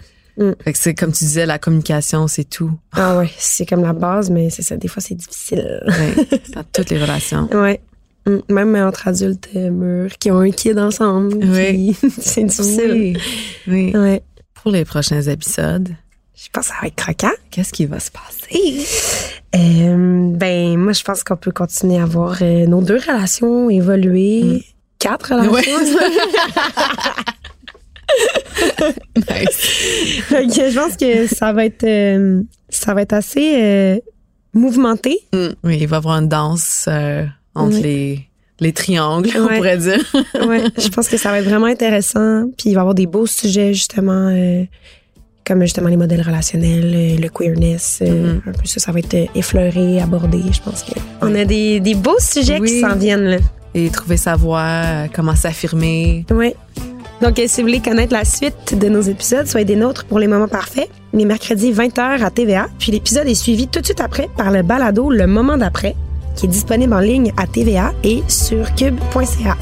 Fait 0.63 0.73
que 0.73 0.79
c'est 0.79 0.95
comme 0.95 1.11
tu 1.11 1.23
disais, 1.25 1.45
la 1.45 1.59
communication, 1.59 2.27
c'est 2.27 2.43
tout. 2.49 2.71
Ah 2.93 3.17
ouais, 3.17 3.29
c'est 3.37 3.65
comme 3.67 3.83
la 3.83 3.93
base, 3.93 4.29
mais 4.31 4.49
c'est 4.49 4.63
ça, 4.63 4.75
des 4.75 4.87
fois, 4.87 5.01
c'est 5.01 5.13
difficile. 5.13 5.79
Ouais, 5.87 6.41
dans 6.55 6.63
toutes 6.73 6.89
les 6.89 6.99
relations. 6.99 7.47
Ouais. 7.53 7.79
Mm. 8.25 8.37
Même 8.49 8.75
entre 8.77 9.07
adultes 9.09 9.49
euh, 9.55 9.69
mûrs 9.69 10.17
qui 10.17 10.31
ont 10.31 10.39
un 10.39 10.49
kid 10.49 10.79
ensemble. 10.79 11.35
Oui. 11.45 11.95
c'est 12.19 12.43
difficile. 12.45 12.91
Oui, 12.91 13.17
oui. 13.67 13.95
Ouais. 13.95 14.23
Pour 14.55 14.71
les 14.71 14.85
prochains 14.85 15.21
épisodes, 15.21 15.89
Je 16.35 16.49
pense 16.51 16.67
que 16.67 16.73
ça 16.73 16.79
va 16.81 16.87
être 16.87 16.95
croquant. 16.95 17.31
qu'est-ce 17.51 17.71
qui 17.71 17.85
va 17.85 17.99
se 17.99 18.09
passer? 18.11 18.85
Euh, 19.55 20.29
ben, 20.35 20.77
moi, 20.77 20.93
je 20.93 21.03
pense 21.03 21.23
qu'on 21.23 21.37
peut 21.37 21.51
continuer 21.51 21.99
à 21.99 22.05
voir 22.05 22.37
euh, 22.41 22.65
nos 22.65 22.81
deux 22.81 22.97
relations 22.97 23.69
évoluer. 23.69 24.63
Quatre 24.99 25.33
relations. 25.35 25.99
Nice. 29.15 29.57
Fait 30.27 30.45
que 30.47 30.69
je 30.69 30.75
pense 30.79 30.97
que 30.97 31.27
ça 31.27 31.51
va 31.53 31.65
être, 31.65 31.83
euh, 31.83 32.41
ça 32.69 32.93
va 32.93 33.01
être 33.01 33.13
assez 33.13 34.01
mouvementé. 34.53 35.17
Mm. 35.33 35.47
Oui, 35.63 35.77
il 35.81 35.87
va 35.87 35.95
y 35.95 35.97
avoir 35.97 36.17
une 36.19 36.27
danse 36.29 36.87
entre 37.55 37.75
Oui. 37.77 37.81
les, 37.81 38.27
les 38.59 38.73
triangles, 38.73 39.29
on 39.35 39.45
Ouais. 39.47 39.57
pourrait 39.57 39.77
dire. 39.77 40.03
Ouais, 40.47 40.63
je 40.77 40.89
pense 40.89 41.07
que 41.07 41.17
ça 41.17 41.31
va 41.31 41.39
être 41.39 41.45
vraiment 41.49 41.65
intéressant. 41.67 42.45
Puis 42.57 42.69
il 42.69 42.73
va 42.73 42.79
y 42.79 42.81
avoir 42.81 42.93
des 42.95 43.07
beaux 43.07 43.25
sujets, 43.25 43.73
justement, 43.73 44.27
euh, 44.31 44.63
comme 45.45 45.61
justement 45.61 45.89
les 45.89 45.97
modèles 45.97 46.21
relationnels, 46.21 46.93
euh, 46.95 47.17
le 47.21 47.29
queerness. 47.29 47.99
euh, 48.01 48.37
Un 48.47 48.51
peu 48.51 48.65
ça, 48.65 48.79
ça 48.79 48.91
va 48.91 48.99
être 48.99 49.13
euh, 49.13 49.25
effleuré, 49.35 49.99
abordé. 50.01 50.39
Je 50.51 50.61
pense 50.61 50.83
que 50.83 50.93
on 51.21 51.33
a 51.35 51.45
des, 51.45 51.79
des 51.79 51.95
beaux 51.95 52.19
sujets 52.19 52.59
qui 52.61 52.79
s'en 52.79 52.95
viennent, 52.95 53.25
là. 53.25 53.37
Et 53.75 53.89
trouver 53.89 54.17
sa 54.17 54.35
voix, 54.35 55.07
comment 55.13 55.35
s'affirmer. 55.35 56.25
Oui. 56.31 56.53
Donc, 57.21 57.41
si 57.47 57.61
vous 57.61 57.67
voulez 57.67 57.79
connaître 57.79 58.13
la 58.13 58.25
suite 58.25 58.77
de 58.77 58.87
nos 58.89 59.01
épisodes, 59.01 59.47
soyez 59.47 59.65
des 59.65 59.75
nôtres 59.77 60.03
pour 60.05 60.19
les 60.19 60.27
moments 60.27 60.47
parfaits, 60.47 60.89
les 61.13 61.25
mercredis 61.25 61.71
20h 61.71 62.21
à 62.23 62.29
TVA. 62.29 62.67
Puis 62.79 62.91
l'épisode 62.91 63.27
est 63.27 63.33
suivi 63.35 63.67
tout 63.67 63.79
de 63.79 63.85
suite 63.85 64.01
après 64.01 64.27
par 64.37 64.51
le 64.51 64.61
balado 64.61 65.09
Le 65.09 65.25
moment 65.25 65.57
d'après, 65.57 65.95
qui 66.35 66.45
est 66.45 66.49
disponible 66.49 66.93
en 66.93 66.99
ligne 66.99 67.31
à 67.37 67.47
TVA 67.47 67.93
et 68.03 68.21
sur 68.27 68.75
cube.ca. 68.75 69.57